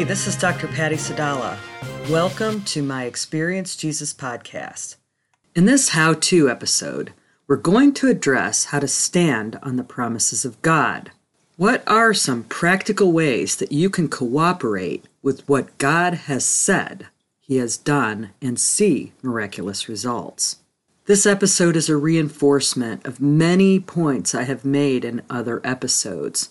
Hey, 0.00 0.04
this 0.04 0.26
is 0.26 0.34
Dr. 0.34 0.66
Patty 0.66 0.96
Sadala. 0.96 1.58
Welcome 2.08 2.62
to 2.62 2.82
my 2.82 3.04
Experience 3.04 3.76
Jesus 3.76 4.14
podcast. 4.14 4.96
In 5.54 5.66
this 5.66 5.90
how 5.90 6.14
to 6.14 6.48
episode, 6.48 7.12
we're 7.46 7.56
going 7.56 7.92
to 7.92 8.08
address 8.08 8.64
how 8.64 8.80
to 8.80 8.88
stand 8.88 9.58
on 9.62 9.76
the 9.76 9.84
promises 9.84 10.46
of 10.46 10.62
God. 10.62 11.10
What 11.58 11.86
are 11.86 12.14
some 12.14 12.44
practical 12.44 13.12
ways 13.12 13.56
that 13.56 13.72
you 13.72 13.90
can 13.90 14.08
cooperate 14.08 15.04
with 15.22 15.46
what 15.46 15.76
God 15.76 16.14
has 16.14 16.46
said 16.46 17.08
He 17.38 17.56
has 17.56 17.76
done 17.76 18.30
and 18.40 18.58
see 18.58 19.12
miraculous 19.20 19.86
results? 19.86 20.60
This 21.04 21.26
episode 21.26 21.76
is 21.76 21.90
a 21.90 21.98
reinforcement 21.98 23.04
of 23.04 23.20
many 23.20 23.78
points 23.78 24.34
I 24.34 24.44
have 24.44 24.64
made 24.64 25.04
in 25.04 25.20
other 25.28 25.60
episodes. 25.62 26.48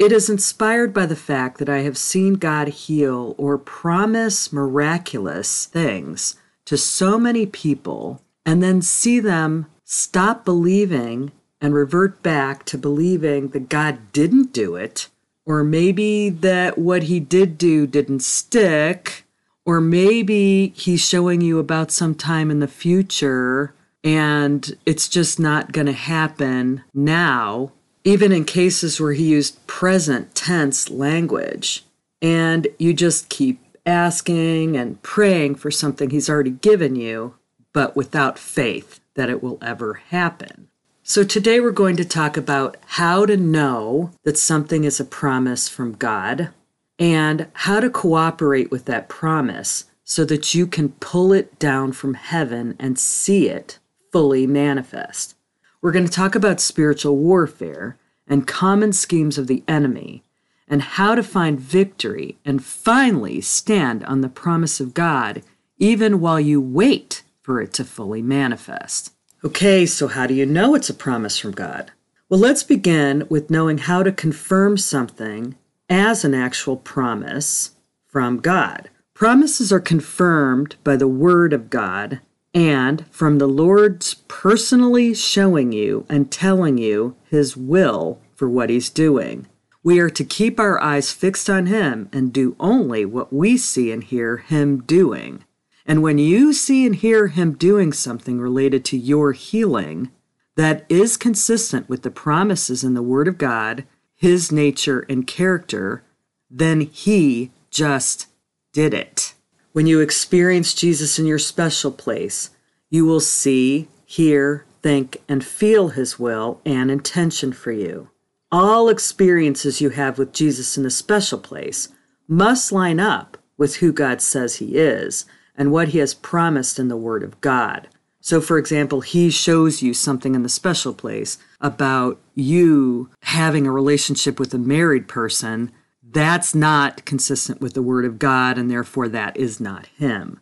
It 0.00 0.12
is 0.12 0.30
inspired 0.30 0.94
by 0.94 1.04
the 1.04 1.14
fact 1.14 1.58
that 1.58 1.68
I 1.68 1.80
have 1.80 1.98
seen 1.98 2.36
God 2.36 2.68
heal 2.68 3.34
or 3.36 3.58
promise 3.58 4.50
miraculous 4.50 5.66
things 5.66 6.36
to 6.64 6.78
so 6.78 7.18
many 7.18 7.44
people 7.44 8.22
and 8.46 8.62
then 8.62 8.80
see 8.80 9.20
them 9.20 9.66
stop 9.84 10.42
believing 10.42 11.32
and 11.60 11.74
revert 11.74 12.22
back 12.22 12.64
to 12.64 12.78
believing 12.78 13.48
that 13.48 13.68
God 13.68 14.10
didn't 14.14 14.54
do 14.54 14.74
it, 14.74 15.08
or 15.44 15.62
maybe 15.62 16.30
that 16.30 16.78
what 16.78 17.02
he 17.02 17.20
did 17.20 17.58
do 17.58 17.86
didn't 17.86 18.22
stick, 18.22 19.26
or 19.66 19.82
maybe 19.82 20.68
he's 20.68 21.06
showing 21.06 21.42
you 21.42 21.58
about 21.58 21.90
some 21.90 22.14
time 22.14 22.50
in 22.50 22.60
the 22.60 22.66
future 22.66 23.74
and 24.02 24.78
it's 24.86 25.08
just 25.10 25.38
not 25.38 25.72
going 25.72 25.86
to 25.86 25.92
happen 25.92 26.82
now 26.94 27.70
even 28.04 28.32
in 28.32 28.44
cases 28.44 29.00
where 29.00 29.12
he 29.12 29.24
used 29.30 29.66
present 29.66 30.34
tense 30.34 30.90
language. 30.90 31.84
And 32.22 32.68
you 32.78 32.92
just 32.92 33.28
keep 33.28 33.60
asking 33.86 34.76
and 34.76 35.00
praying 35.02 35.56
for 35.56 35.70
something 35.70 36.10
he's 36.10 36.28
already 36.28 36.50
given 36.50 36.96
you, 36.96 37.34
but 37.72 37.96
without 37.96 38.38
faith 38.38 39.00
that 39.14 39.30
it 39.30 39.42
will 39.42 39.58
ever 39.62 39.94
happen. 39.94 40.68
So, 41.02 41.24
today 41.24 41.60
we're 41.60 41.72
going 41.72 41.96
to 41.96 42.04
talk 42.04 42.36
about 42.36 42.76
how 42.86 43.26
to 43.26 43.36
know 43.36 44.12
that 44.22 44.38
something 44.38 44.84
is 44.84 45.00
a 45.00 45.04
promise 45.04 45.68
from 45.68 45.92
God 45.92 46.50
and 46.98 47.48
how 47.54 47.80
to 47.80 47.90
cooperate 47.90 48.70
with 48.70 48.84
that 48.84 49.08
promise 49.08 49.86
so 50.04 50.24
that 50.26 50.54
you 50.54 50.66
can 50.66 50.90
pull 51.00 51.32
it 51.32 51.58
down 51.58 51.92
from 51.92 52.14
heaven 52.14 52.76
and 52.78 52.98
see 52.98 53.48
it 53.48 53.78
fully 54.12 54.46
manifest. 54.46 55.34
We're 55.82 55.92
going 55.92 56.06
to 56.06 56.12
talk 56.12 56.34
about 56.34 56.60
spiritual 56.60 57.16
warfare 57.16 57.96
and 58.26 58.46
common 58.46 58.92
schemes 58.92 59.38
of 59.38 59.46
the 59.46 59.64
enemy, 59.66 60.22
and 60.68 60.82
how 60.82 61.14
to 61.14 61.22
find 61.22 61.58
victory 61.58 62.38
and 62.44 62.64
finally 62.64 63.40
stand 63.40 64.04
on 64.04 64.20
the 64.20 64.28
promise 64.28 64.78
of 64.78 64.94
God, 64.94 65.42
even 65.78 66.20
while 66.20 66.38
you 66.38 66.60
wait 66.60 67.22
for 67.42 67.60
it 67.60 67.72
to 67.72 67.84
fully 67.84 68.22
manifest. 68.22 69.12
Okay, 69.42 69.86
so 69.86 70.06
how 70.06 70.26
do 70.26 70.34
you 70.34 70.46
know 70.46 70.74
it's 70.74 70.90
a 70.90 70.94
promise 70.94 71.38
from 71.38 71.52
God? 71.52 71.90
Well, 72.28 72.38
let's 72.38 72.62
begin 72.62 73.26
with 73.28 73.50
knowing 73.50 73.78
how 73.78 74.04
to 74.04 74.12
confirm 74.12 74.76
something 74.76 75.56
as 75.88 76.24
an 76.24 76.34
actual 76.34 76.76
promise 76.76 77.72
from 78.06 78.38
God. 78.38 78.90
Promises 79.14 79.72
are 79.72 79.80
confirmed 79.80 80.76
by 80.84 80.96
the 80.96 81.08
Word 81.08 81.52
of 81.52 81.70
God 81.70 82.20
and 82.54 83.06
from 83.10 83.38
the 83.38 83.46
Lord's 83.46 84.14
personally 84.28 85.14
showing 85.14 85.72
you 85.72 86.04
and 86.08 86.30
telling 86.30 86.78
you 86.78 87.16
His 87.24 87.56
will 87.56 88.20
for 88.34 88.48
what 88.48 88.70
He's 88.70 88.90
doing. 88.90 89.46
We 89.82 89.98
are 90.00 90.10
to 90.10 90.24
keep 90.24 90.60
our 90.60 90.80
eyes 90.82 91.12
fixed 91.12 91.48
on 91.48 91.66
Him 91.66 92.08
and 92.12 92.32
do 92.32 92.56
only 92.60 93.04
what 93.04 93.32
we 93.32 93.56
see 93.56 93.90
and 93.92 94.04
hear 94.04 94.38
Him 94.38 94.82
doing. 94.82 95.44
And 95.86 96.02
when 96.02 96.18
you 96.18 96.52
see 96.52 96.84
and 96.84 96.94
hear 96.94 97.28
Him 97.28 97.54
doing 97.54 97.92
something 97.92 98.38
related 98.38 98.84
to 98.86 98.98
your 98.98 99.32
healing 99.32 100.10
that 100.56 100.84
is 100.88 101.16
consistent 101.16 101.88
with 101.88 102.02
the 102.02 102.10
promises 102.10 102.84
in 102.84 102.94
the 102.94 103.02
Word 103.02 103.28
of 103.28 103.38
God, 103.38 103.84
His 104.14 104.52
nature 104.52 105.06
and 105.08 105.26
character, 105.26 106.04
then 106.50 106.82
He 106.82 107.50
just 107.70 108.26
did 108.72 108.92
it. 108.92 109.34
When 109.72 109.86
you 109.86 110.00
experience 110.00 110.74
Jesus 110.74 111.20
in 111.20 111.26
your 111.26 111.38
special 111.38 111.92
place, 111.92 112.50
you 112.88 113.04
will 113.04 113.20
see, 113.20 113.86
hear, 114.04 114.66
think, 114.82 115.18
and 115.28 115.44
feel 115.44 115.88
His 115.88 116.18
will 116.18 116.60
and 116.66 116.90
intention 116.90 117.52
for 117.52 117.70
you. 117.70 118.10
All 118.50 118.88
experiences 118.88 119.80
you 119.80 119.90
have 119.90 120.18
with 120.18 120.32
Jesus 120.32 120.76
in 120.76 120.84
a 120.84 120.90
special 120.90 121.38
place 121.38 121.88
must 122.26 122.72
line 122.72 122.98
up 122.98 123.36
with 123.56 123.76
who 123.76 123.92
God 123.92 124.20
says 124.20 124.56
He 124.56 124.76
is 124.76 125.24
and 125.54 125.70
what 125.70 125.88
He 125.88 125.98
has 125.98 126.14
promised 126.14 126.80
in 126.80 126.88
the 126.88 126.96
Word 126.96 127.22
of 127.22 127.40
God. 127.40 127.86
So, 128.20 128.40
for 128.40 128.58
example, 128.58 129.02
He 129.02 129.30
shows 129.30 129.82
you 129.82 129.94
something 129.94 130.34
in 130.34 130.42
the 130.42 130.48
special 130.48 130.92
place 130.92 131.38
about 131.60 132.20
you 132.34 133.08
having 133.22 133.68
a 133.68 133.72
relationship 133.72 134.40
with 134.40 134.52
a 134.52 134.58
married 134.58 135.06
person 135.06 135.70
that's 136.12 136.54
not 136.54 137.04
consistent 137.04 137.60
with 137.60 137.74
the 137.74 137.82
Word 137.82 138.04
of 138.04 138.18
God, 138.18 138.58
and 138.58 138.70
therefore 138.70 139.08
that 139.08 139.36
is 139.36 139.60
not 139.60 139.86
Him. 139.98 140.40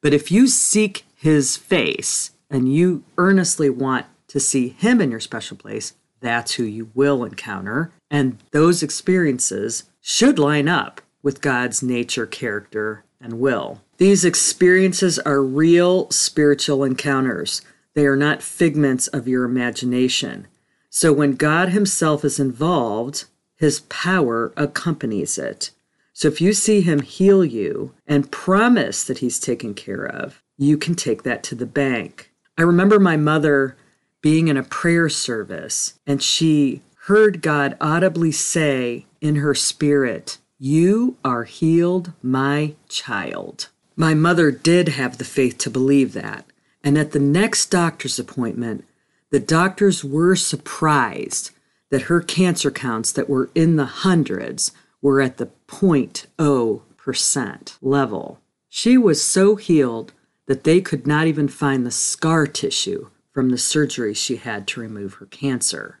But 0.00 0.14
if 0.14 0.30
you 0.30 0.46
seek 0.46 1.04
His 1.16 1.56
face 1.56 2.32
and 2.50 2.72
you 2.72 3.04
earnestly 3.16 3.70
want 3.70 4.06
to 4.28 4.40
see 4.40 4.68
Him 4.68 5.00
in 5.00 5.10
your 5.10 5.20
special 5.20 5.56
place, 5.56 5.94
that's 6.20 6.54
who 6.54 6.64
you 6.64 6.90
will 6.94 7.24
encounter. 7.24 7.92
And 8.10 8.38
those 8.50 8.82
experiences 8.82 9.84
should 10.00 10.38
line 10.38 10.68
up 10.68 11.00
with 11.22 11.40
God's 11.40 11.82
nature, 11.82 12.26
character, 12.26 13.04
and 13.20 13.40
will. 13.40 13.80
These 13.98 14.24
experiences 14.24 15.18
are 15.20 15.42
real 15.42 16.10
spiritual 16.10 16.84
encounters. 16.84 17.62
They 17.94 18.06
are 18.06 18.16
not 18.16 18.42
figments 18.42 19.06
of 19.08 19.26
your 19.26 19.44
imagination. 19.44 20.46
So 20.90 21.12
when 21.12 21.32
God 21.32 21.70
Himself 21.70 22.24
is 22.24 22.38
involved, 22.38 23.24
his 23.56 23.80
power 23.80 24.52
accompanies 24.56 25.38
it. 25.38 25.70
So 26.12 26.28
if 26.28 26.40
you 26.40 26.52
see 26.52 26.80
him 26.80 27.00
heal 27.00 27.44
you 27.44 27.92
and 28.06 28.30
promise 28.30 29.04
that 29.04 29.18
he's 29.18 29.40
taken 29.40 29.74
care 29.74 30.06
of, 30.06 30.42
you 30.56 30.78
can 30.78 30.94
take 30.94 31.24
that 31.24 31.42
to 31.44 31.54
the 31.54 31.66
bank. 31.66 32.30
I 32.56 32.62
remember 32.62 32.98
my 32.98 33.16
mother 33.16 33.76
being 34.22 34.48
in 34.48 34.56
a 34.56 34.62
prayer 34.62 35.08
service 35.08 35.98
and 36.06 36.22
she 36.22 36.80
heard 37.06 37.42
God 37.42 37.76
audibly 37.80 38.32
say 38.32 39.06
in 39.20 39.36
her 39.36 39.54
spirit, 39.54 40.38
You 40.58 41.16
are 41.24 41.44
healed, 41.44 42.12
my 42.22 42.74
child. 42.88 43.68
My 43.94 44.14
mother 44.14 44.50
did 44.50 44.88
have 44.88 45.18
the 45.18 45.24
faith 45.24 45.58
to 45.58 45.70
believe 45.70 46.12
that. 46.14 46.46
And 46.82 46.96
at 46.98 47.12
the 47.12 47.18
next 47.18 47.66
doctor's 47.66 48.18
appointment, 48.18 48.84
the 49.30 49.40
doctors 49.40 50.04
were 50.04 50.36
surprised 50.36 51.50
that 51.90 52.02
her 52.02 52.20
cancer 52.20 52.70
counts 52.70 53.10
that 53.12 53.28
were 53.28 53.50
in 53.54 53.76
the 53.76 53.86
hundreds 53.86 54.72
were 55.00 55.20
at 55.20 55.36
the 55.36 55.50
0.0% 55.68 57.76
level. 57.80 58.40
She 58.68 58.98
was 58.98 59.22
so 59.22 59.54
healed 59.56 60.12
that 60.46 60.64
they 60.64 60.80
could 60.80 61.06
not 61.06 61.26
even 61.26 61.48
find 61.48 61.86
the 61.86 61.90
scar 61.90 62.46
tissue 62.46 63.10
from 63.32 63.50
the 63.50 63.58
surgery 63.58 64.14
she 64.14 64.36
had 64.36 64.66
to 64.68 64.80
remove 64.80 65.14
her 65.14 65.26
cancer. 65.26 66.00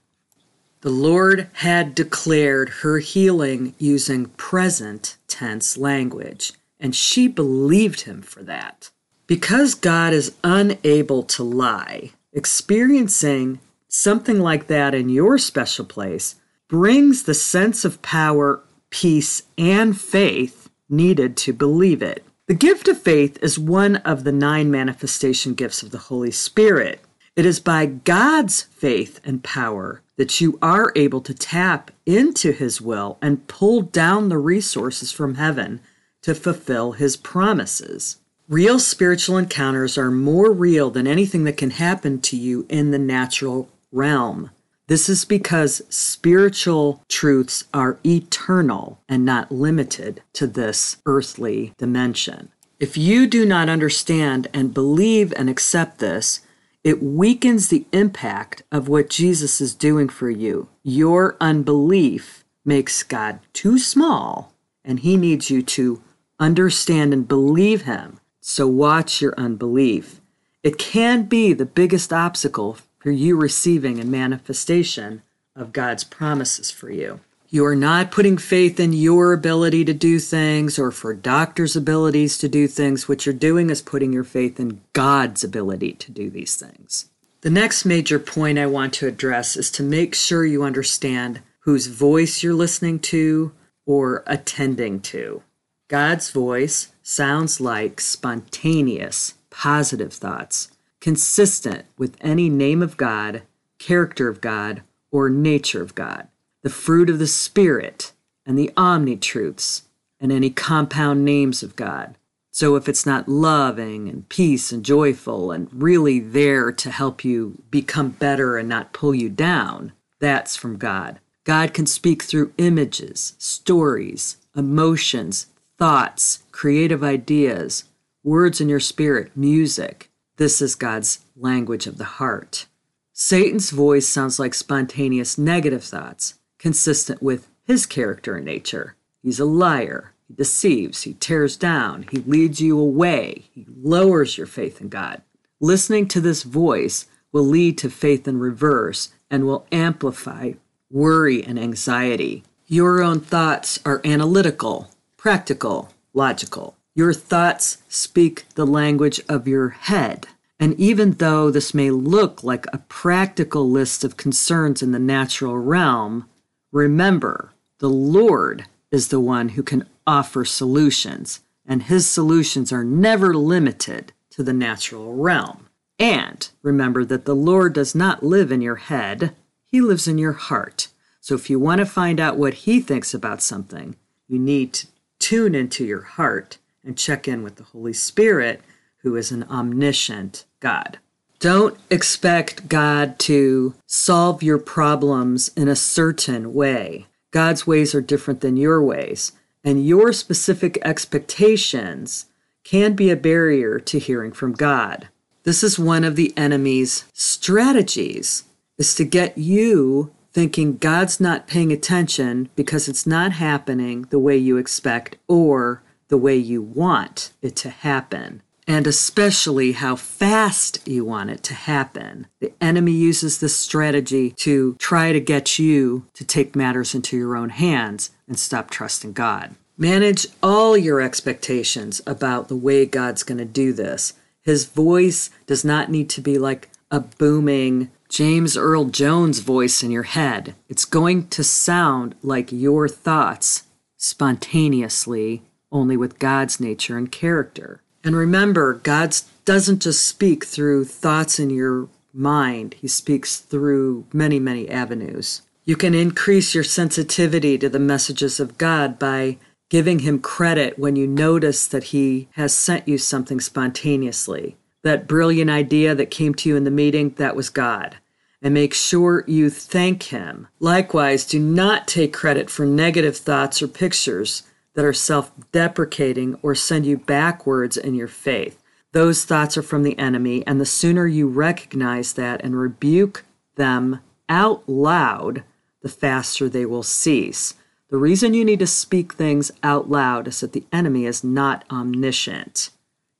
The 0.80 0.90
Lord 0.90 1.50
had 1.54 1.94
declared 1.94 2.68
her 2.68 2.98
healing 2.98 3.74
using 3.78 4.26
present 4.26 5.16
tense 5.26 5.76
language, 5.76 6.52
and 6.78 6.94
she 6.94 7.28
believed 7.28 8.02
him 8.02 8.22
for 8.22 8.42
that. 8.44 8.90
Because 9.26 9.74
God 9.74 10.12
is 10.12 10.36
unable 10.44 11.24
to 11.24 11.42
lie, 11.42 12.12
experiencing 12.32 13.58
something 13.96 14.40
like 14.40 14.66
that 14.66 14.94
in 14.94 15.08
your 15.08 15.38
special 15.38 15.84
place 15.84 16.36
brings 16.68 17.22
the 17.22 17.34
sense 17.34 17.84
of 17.84 18.02
power, 18.02 18.62
peace, 18.90 19.42
and 19.56 19.98
faith 19.98 20.68
needed 20.88 21.36
to 21.36 21.52
believe 21.52 22.02
it. 22.02 22.24
The 22.46 22.54
gift 22.54 22.88
of 22.88 23.00
faith 23.00 23.38
is 23.42 23.58
one 23.58 23.96
of 23.96 24.24
the 24.24 24.32
nine 24.32 24.70
manifestation 24.70 25.54
gifts 25.54 25.82
of 25.82 25.90
the 25.90 25.98
Holy 25.98 26.30
Spirit. 26.30 27.00
It 27.34 27.46
is 27.46 27.58
by 27.58 27.86
God's 27.86 28.62
faith 28.62 29.20
and 29.24 29.42
power 29.42 30.02
that 30.16 30.40
you 30.40 30.58
are 30.60 30.92
able 30.94 31.20
to 31.22 31.34
tap 31.34 31.90
into 32.04 32.52
His 32.52 32.80
will 32.80 33.18
and 33.22 33.48
pull 33.48 33.82
down 33.82 34.28
the 34.28 34.38
resources 34.38 35.10
from 35.10 35.34
heaven 35.36 35.80
to 36.22 36.34
fulfill 36.34 36.92
His 36.92 37.16
promises. 37.16 38.18
Real 38.48 38.78
spiritual 38.78 39.38
encounters 39.38 39.98
are 39.98 40.10
more 40.10 40.52
real 40.52 40.90
than 40.90 41.06
anything 41.06 41.44
that 41.44 41.56
can 41.56 41.70
happen 41.70 42.20
to 42.20 42.36
you 42.36 42.64
in 42.68 42.90
the 42.90 42.98
natural 42.98 43.68
realm. 43.92 44.50
This 44.88 45.08
is 45.08 45.24
because 45.24 45.82
spiritual 45.88 47.02
truths 47.08 47.64
are 47.74 47.98
eternal 48.04 49.00
and 49.08 49.24
not 49.24 49.50
limited 49.50 50.22
to 50.34 50.46
this 50.46 50.98
earthly 51.06 51.74
dimension. 51.76 52.50
If 52.78 52.96
you 52.96 53.26
do 53.26 53.44
not 53.44 53.68
understand 53.68 54.48
and 54.52 54.74
believe 54.74 55.32
and 55.36 55.50
accept 55.50 55.98
this, 55.98 56.40
it 56.84 57.02
weakens 57.02 57.68
the 57.68 57.84
impact 57.92 58.62
of 58.70 58.86
what 58.86 59.10
Jesus 59.10 59.60
is 59.60 59.74
doing 59.74 60.08
for 60.08 60.30
you. 60.30 60.68
Your 60.84 61.36
unbelief 61.40 62.44
makes 62.64 63.02
God 63.02 63.40
too 63.52 63.78
small 63.78 64.52
and 64.84 65.00
He 65.00 65.16
needs 65.16 65.50
you 65.50 65.62
to 65.62 66.00
understand 66.38 67.12
and 67.12 67.26
believe 67.26 67.82
Him. 67.82 68.20
So 68.40 68.68
watch 68.68 69.20
your 69.20 69.34
unbelief. 69.36 70.20
It 70.62 70.78
can 70.78 71.24
be 71.24 71.52
the 71.52 71.66
biggest 71.66 72.12
obstacle 72.12 72.78
for 73.06 73.12
you 73.12 73.36
receiving 73.36 74.00
a 74.00 74.04
manifestation 74.04 75.22
of 75.54 75.72
God's 75.72 76.02
promises 76.02 76.72
for 76.72 76.90
you. 76.90 77.20
You 77.48 77.64
are 77.64 77.76
not 77.76 78.10
putting 78.10 78.36
faith 78.36 78.80
in 78.80 78.92
your 78.92 79.32
ability 79.32 79.84
to 79.84 79.94
do 79.94 80.18
things 80.18 80.76
or 80.76 80.90
for 80.90 81.14
doctors' 81.14 81.76
abilities 81.76 82.36
to 82.38 82.48
do 82.48 82.66
things. 82.66 83.08
What 83.08 83.24
you're 83.24 83.32
doing 83.32 83.70
is 83.70 83.80
putting 83.80 84.12
your 84.12 84.24
faith 84.24 84.58
in 84.58 84.80
God's 84.92 85.44
ability 85.44 85.92
to 85.92 86.10
do 86.10 86.28
these 86.30 86.56
things. 86.56 87.08
The 87.42 87.50
next 87.50 87.84
major 87.84 88.18
point 88.18 88.58
I 88.58 88.66
want 88.66 88.92
to 88.94 89.06
address 89.06 89.56
is 89.56 89.70
to 89.70 89.84
make 89.84 90.16
sure 90.16 90.44
you 90.44 90.64
understand 90.64 91.42
whose 91.60 91.86
voice 91.86 92.42
you're 92.42 92.54
listening 92.54 92.98
to 93.14 93.52
or 93.86 94.24
attending 94.26 94.98
to. 95.02 95.44
God's 95.86 96.30
voice 96.30 96.88
sounds 97.04 97.60
like 97.60 98.00
spontaneous, 98.00 99.34
positive 99.48 100.12
thoughts, 100.12 100.72
consistent 101.06 101.86
with 101.96 102.16
any 102.20 102.50
name 102.50 102.82
of 102.82 102.96
God, 102.96 103.42
character 103.78 104.26
of 104.28 104.40
God, 104.40 104.82
or 105.12 105.30
nature 105.30 105.80
of 105.80 105.94
God 105.94 106.26
the 106.64 106.68
fruit 106.68 107.08
of 107.08 107.20
the 107.20 107.28
Spirit, 107.28 108.12
and 108.44 108.58
the 108.58 108.72
omni 108.76 109.14
truths, 109.14 109.82
and 110.18 110.32
any 110.32 110.50
compound 110.50 111.24
names 111.24 111.62
of 111.62 111.76
God. 111.76 112.16
So 112.50 112.74
if 112.74 112.88
it's 112.88 113.06
not 113.06 113.28
loving 113.28 114.08
and 114.08 114.28
peace 114.28 114.72
and 114.72 114.84
joyful 114.84 115.52
and 115.52 115.68
really 115.72 116.18
there 116.18 116.72
to 116.72 116.90
help 116.90 117.24
you 117.24 117.62
become 117.70 118.08
better 118.08 118.58
and 118.58 118.68
not 118.68 118.92
pull 118.92 119.14
you 119.14 119.28
down, 119.28 119.92
that's 120.18 120.56
from 120.56 120.76
God. 120.76 121.20
God 121.44 121.72
can 121.72 121.86
speak 121.86 122.24
through 122.24 122.52
images, 122.58 123.36
stories, 123.38 124.38
emotions, 124.56 125.46
thoughts, 125.78 126.42
creative 126.50 127.04
ideas, 127.04 127.84
words 128.24 128.60
in 128.60 128.68
your 128.68 128.80
spirit, 128.80 129.30
music. 129.36 130.10
This 130.36 130.60
is 130.60 130.74
God's 130.74 131.20
language 131.34 131.86
of 131.86 131.96
the 131.96 132.04
heart. 132.04 132.66
Satan's 133.12 133.70
voice 133.70 134.06
sounds 134.06 134.38
like 134.38 134.52
spontaneous 134.52 135.38
negative 135.38 135.82
thoughts 135.82 136.34
consistent 136.58 137.22
with 137.22 137.48
his 137.64 137.86
character 137.86 138.36
and 138.36 138.44
nature. 138.44 138.96
He's 139.22 139.40
a 139.40 139.46
liar. 139.46 140.12
He 140.28 140.34
deceives. 140.34 141.02
He 141.02 141.14
tears 141.14 141.56
down. 141.56 142.06
He 142.10 142.18
leads 142.18 142.60
you 142.60 142.78
away. 142.78 143.46
He 143.52 143.66
lowers 143.82 144.36
your 144.36 144.46
faith 144.46 144.80
in 144.80 144.88
God. 144.88 145.22
Listening 145.58 146.06
to 146.08 146.20
this 146.20 146.42
voice 146.42 147.06
will 147.32 147.44
lead 147.44 147.78
to 147.78 147.88
faith 147.88 148.28
in 148.28 148.38
reverse 148.38 149.14
and 149.30 149.46
will 149.46 149.66
amplify 149.72 150.52
worry 150.90 151.42
and 151.42 151.58
anxiety. 151.58 152.44
Your 152.66 153.02
own 153.02 153.20
thoughts 153.20 153.80
are 153.86 154.02
analytical, 154.04 154.90
practical, 155.16 155.92
logical. 156.12 156.76
Your 156.96 157.12
thoughts 157.12 157.78
speak 157.88 158.46
the 158.56 158.66
language 158.66 159.20
of 159.28 159.46
your 159.46 159.68
head. 159.68 160.26
And 160.58 160.74
even 160.80 161.12
though 161.12 161.52
this 161.52 161.72
may 161.72 161.90
look 161.90 162.42
like 162.42 162.66
a 162.72 162.78
practical 162.88 163.70
list 163.70 164.02
of 164.02 164.16
concerns 164.16 164.82
in 164.82 164.90
the 164.90 164.98
natural 164.98 165.56
realm, 165.56 166.28
Remember, 166.76 167.52
the 167.78 167.88
Lord 167.88 168.66
is 168.90 169.08
the 169.08 169.18
one 169.18 169.48
who 169.50 169.62
can 169.62 169.88
offer 170.06 170.44
solutions, 170.44 171.40
and 171.64 171.84
his 171.84 172.06
solutions 172.06 172.70
are 172.70 172.84
never 172.84 173.32
limited 173.32 174.12
to 174.32 174.42
the 174.42 174.52
natural 174.52 175.14
realm. 175.14 175.70
And 175.98 176.46
remember 176.62 177.02
that 177.06 177.24
the 177.24 177.34
Lord 177.34 177.72
does 177.72 177.94
not 177.94 178.22
live 178.22 178.52
in 178.52 178.60
your 178.60 178.76
head, 178.76 179.34
he 179.64 179.80
lives 179.80 180.06
in 180.06 180.18
your 180.18 180.34
heart. 180.34 180.88
So 181.22 181.34
if 181.34 181.48
you 181.48 181.58
want 181.58 181.78
to 181.78 181.86
find 181.86 182.20
out 182.20 182.36
what 182.36 182.54
he 182.54 182.80
thinks 182.80 183.14
about 183.14 183.40
something, 183.40 183.96
you 184.28 184.38
need 184.38 184.74
to 184.74 184.88
tune 185.18 185.54
into 185.54 185.82
your 185.82 186.02
heart 186.02 186.58
and 186.86 186.96
check 186.96 187.26
in 187.28 187.42
with 187.42 187.56
the 187.56 187.64
Holy 187.64 187.92
Spirit, 187.92 188.62
who 188.98 189.16
is 189.16 189.30
an 189.30 189.44
omniscient 189.44 190.44
God. 190.60 190.98
Don't 191.38 191.76
expect 191.90 192.68
God 192.68 193.18
to 193.20 193.74
solve 193.86 194.42
your 194.42 194.58
problems 194.58 195.48
in 195.56 195.68
a 195.68 195.76
certain 195.76 196.54
way. 196.54 197.06
God's 197.30 197.66
ways 197.66 197.94
are 197.94 198.00
different 198.00 198.40
than 198.40 198.56
your 198.56 198.82
ways, 198.82 199.32
and 199.62 199.84
your 199.84 200.12
specific 200.12 200.78
expectations 200.82 202.26
can 202.64 202.94
be 202.94 203.10
a 203.10 203.16
barrier 203.16 203.78
to 203.80 203.98
hearing 203.98 204.32
from 204.32 204.52
God. 204.52 205.08
This 205.42 205.62
is 205.62 205.78
one 205.78 206.02
of 206.02 206.16
the 206.16 206.32
enemy's 206.36 207.04
strategies 207.12 208.44
is 208.78 208.94
to 208.94 209.04
get 209.04 209.36
you 209.38 210.10
thinking 210.32 210.76
God's 210.76 211.20
not 211.20 211.46
paying 211.46 211.72
attention 211.72 212.48
because 212.56 212.88
it's 212.88 213.06
not 213.06 213.32
happening 213.32 214.02
the 214.10 214.18
way 214.18 214.36
you 214.36 214.56
expect 214.56 215.16
or 215.28 215.82
the 216.08 216.18
way 216.18 216.36
you 216.36 216.62
want 216.62 217.32
it 217.42 217.56
to 217.56 217.70
happen 217.70 218.42
and 218.66 218.86
especially 218.86 219.72
how 219.72 219.94
fast 219.94 220.86
you 220.86 221.04
want 221.04 221.30
it 221.30 221.42
to 221.44 221.54
happen. 221.54 222.26
The 222.40 222.52
enemy 222.60 222.92
uses 222.92 223.38
this 223.38 223.56
strategy 223.56 224.32
to 224.38 224.74
try 224.78 225.12
to 225.12 225.20
get 225.20 225.58
you 225.58 226.06
to 226.14 226.24
take 226.24 226.56
matters 226.56 226.94
into 226.94 227.16
your 227.16 227.36
own 227.36 227.50
hands 227.50 228.10
and 228.26 228.38
stop 228.38 228.70
trusting 228.70 229.12
God. 229.12 229.54
Manage 229.78 230.26
all 230.42 230.76
your 230.76 231.00
expectations 231.00 232.00
about 232.06 232.48
the 232.48 232.56
way 232.56 232.86
God's 232.86 233.22
going 233.22 233.38
to 233.38 233.44
do 233.44 233.72
this. 233.72 234.14
His 234.42 234.64
voice 234.64 235.30
does 235.46 235.64
not 235.64 235.90
need 235.90 236.08
to 236.10 236.20
be 236.20 236.38
like 236.38 236.70
a 236.90 237.00
booming 237.00 237.90
James 238.08 238.56
Earl 238.56 238.86
Jones 238.86 239.40
voice 239.40 239.82
in 239.82 239.90
your 239.90 240.04
head. 240.04 240.54
It's 240.68 240.84
going 240.84 241.28
to 241.28 241.44
sound 241.44 242.14
like 242.22 242.52
your 242.52 242.88
thoughts 242.88 243.64
spontaneously, 243.96 245.42
only 245.72 245.96
with 245.96 246.18
God's 246.18 246.60
nature 246.60 246.96
and 246.96 247.10
character. 247.10 247.82
And 248.04 248.14
remember, 248.16 248.74
God 248.74 249.16
doesn't 249.44 249.82
just 249.82 250.06
speak 250.06 250.44
through 250.44 250.84
thoughts 250.84 251.38
in 251.38 251.50
your 251.50 251.88
mind, 252.12 252.74
He 252.80 252.88
speaks 252.88 253.38
through 253.38 254.06
many, 254.12 254.38
many 254.38 254.68
avenues. 254.68 255.42
You 255.64 255.76
can 255.76 255.94
increase 255.94 256.54
your 256.54 256.64
sensitivity 256.64 257.58
to 257.58 257.68
the 257.68 257.80
messages 257.80 258.38
of 258.38 258.56
God 258.56 258.98
by 258.98 259.38
giving 259.68 260.00
Him 260.00 260.20
credit 260.20 260.78
when 260.78 260.94
you 260.96 261.06
notice 261.06 261.66
that 261.66 261.84
He 261.84 262.28
has 262.32 262.54
sent 262.54 262.86
you 262.86 262.98
something 262.98 263.40
spontaneously. 263.40 264.56
That 264.84 265.08
brilliant 265.08 265.50
idea 265.50 265.94
that 265.96 266.10
came 266.10 266.34
to 266.36 266.48
you 266.48 266.56
in 266.56 266.64
the 266.64 266.70
meeting, 266.70 267.10
that 267.16 267.34
was 267.34 267.50
God. 267.50 267.96
And 268.40 268.54
make 268.54 268.74
sure 268.74 269.24
you 269.26 269.50
thank 269.50 270.04
Him. 270.04 270.46
Likewise, 270.60 271.24
do 271.24 271.40
not 271.40 271.88
take 271.88 272.12
credit 272.12 272.48
for 272.48 272.64
negative 272.64 273.16
thoughts 273.16 273.60
or 273.60 273.66
pictures 273.66 274.44
that 274.76 274.84
are 274.84 274.92
self 274.92 275.32
deprecating 275.50 276.38
or 276.42 276.54
send 276.54 276.86
you 276.86 276.98
backwards 276.98 277.76
in 277.76 277.94
your 277.94 278.08
faith. 278.08 278.62
Those 278.92 279.24
thoughts 279.24 279.58
are 279.58 279.62
from 279.62 279.82
the 279.82 279.98
enemy, 279.98 280.46
and 280.46 280.60
the 280.60 280.66
sooner 280.66 281.06
you 281.06 281.26
recognize 281.26 282.12
that 282.12 282.44
and 282.44 282.56
rebuke 282.56 283.24
them 283.56 284.00
out 284.28 284.68
loud, 284.68 285.42
the 285.82 285.88
faster 285.88 286.48
they 286.48 286.66
will 286.66 286.82
cease. 286.82 287.54
The 287.90 287.96
reason 287.96 288.34
you 288.34 288.44
need 288.44 288.58
to 288.60 288.66
speak 288.66 289.14
things 289.14 289.50
out 289.62 289.90
loud 289.90 290.28
is 290.28 290.40
that 290.40 290.52
the 290.52 290.64
enemy 290.72 291.06
is 291.06 291.24
not 291.24 291.64
omniscient. 291.70 292.70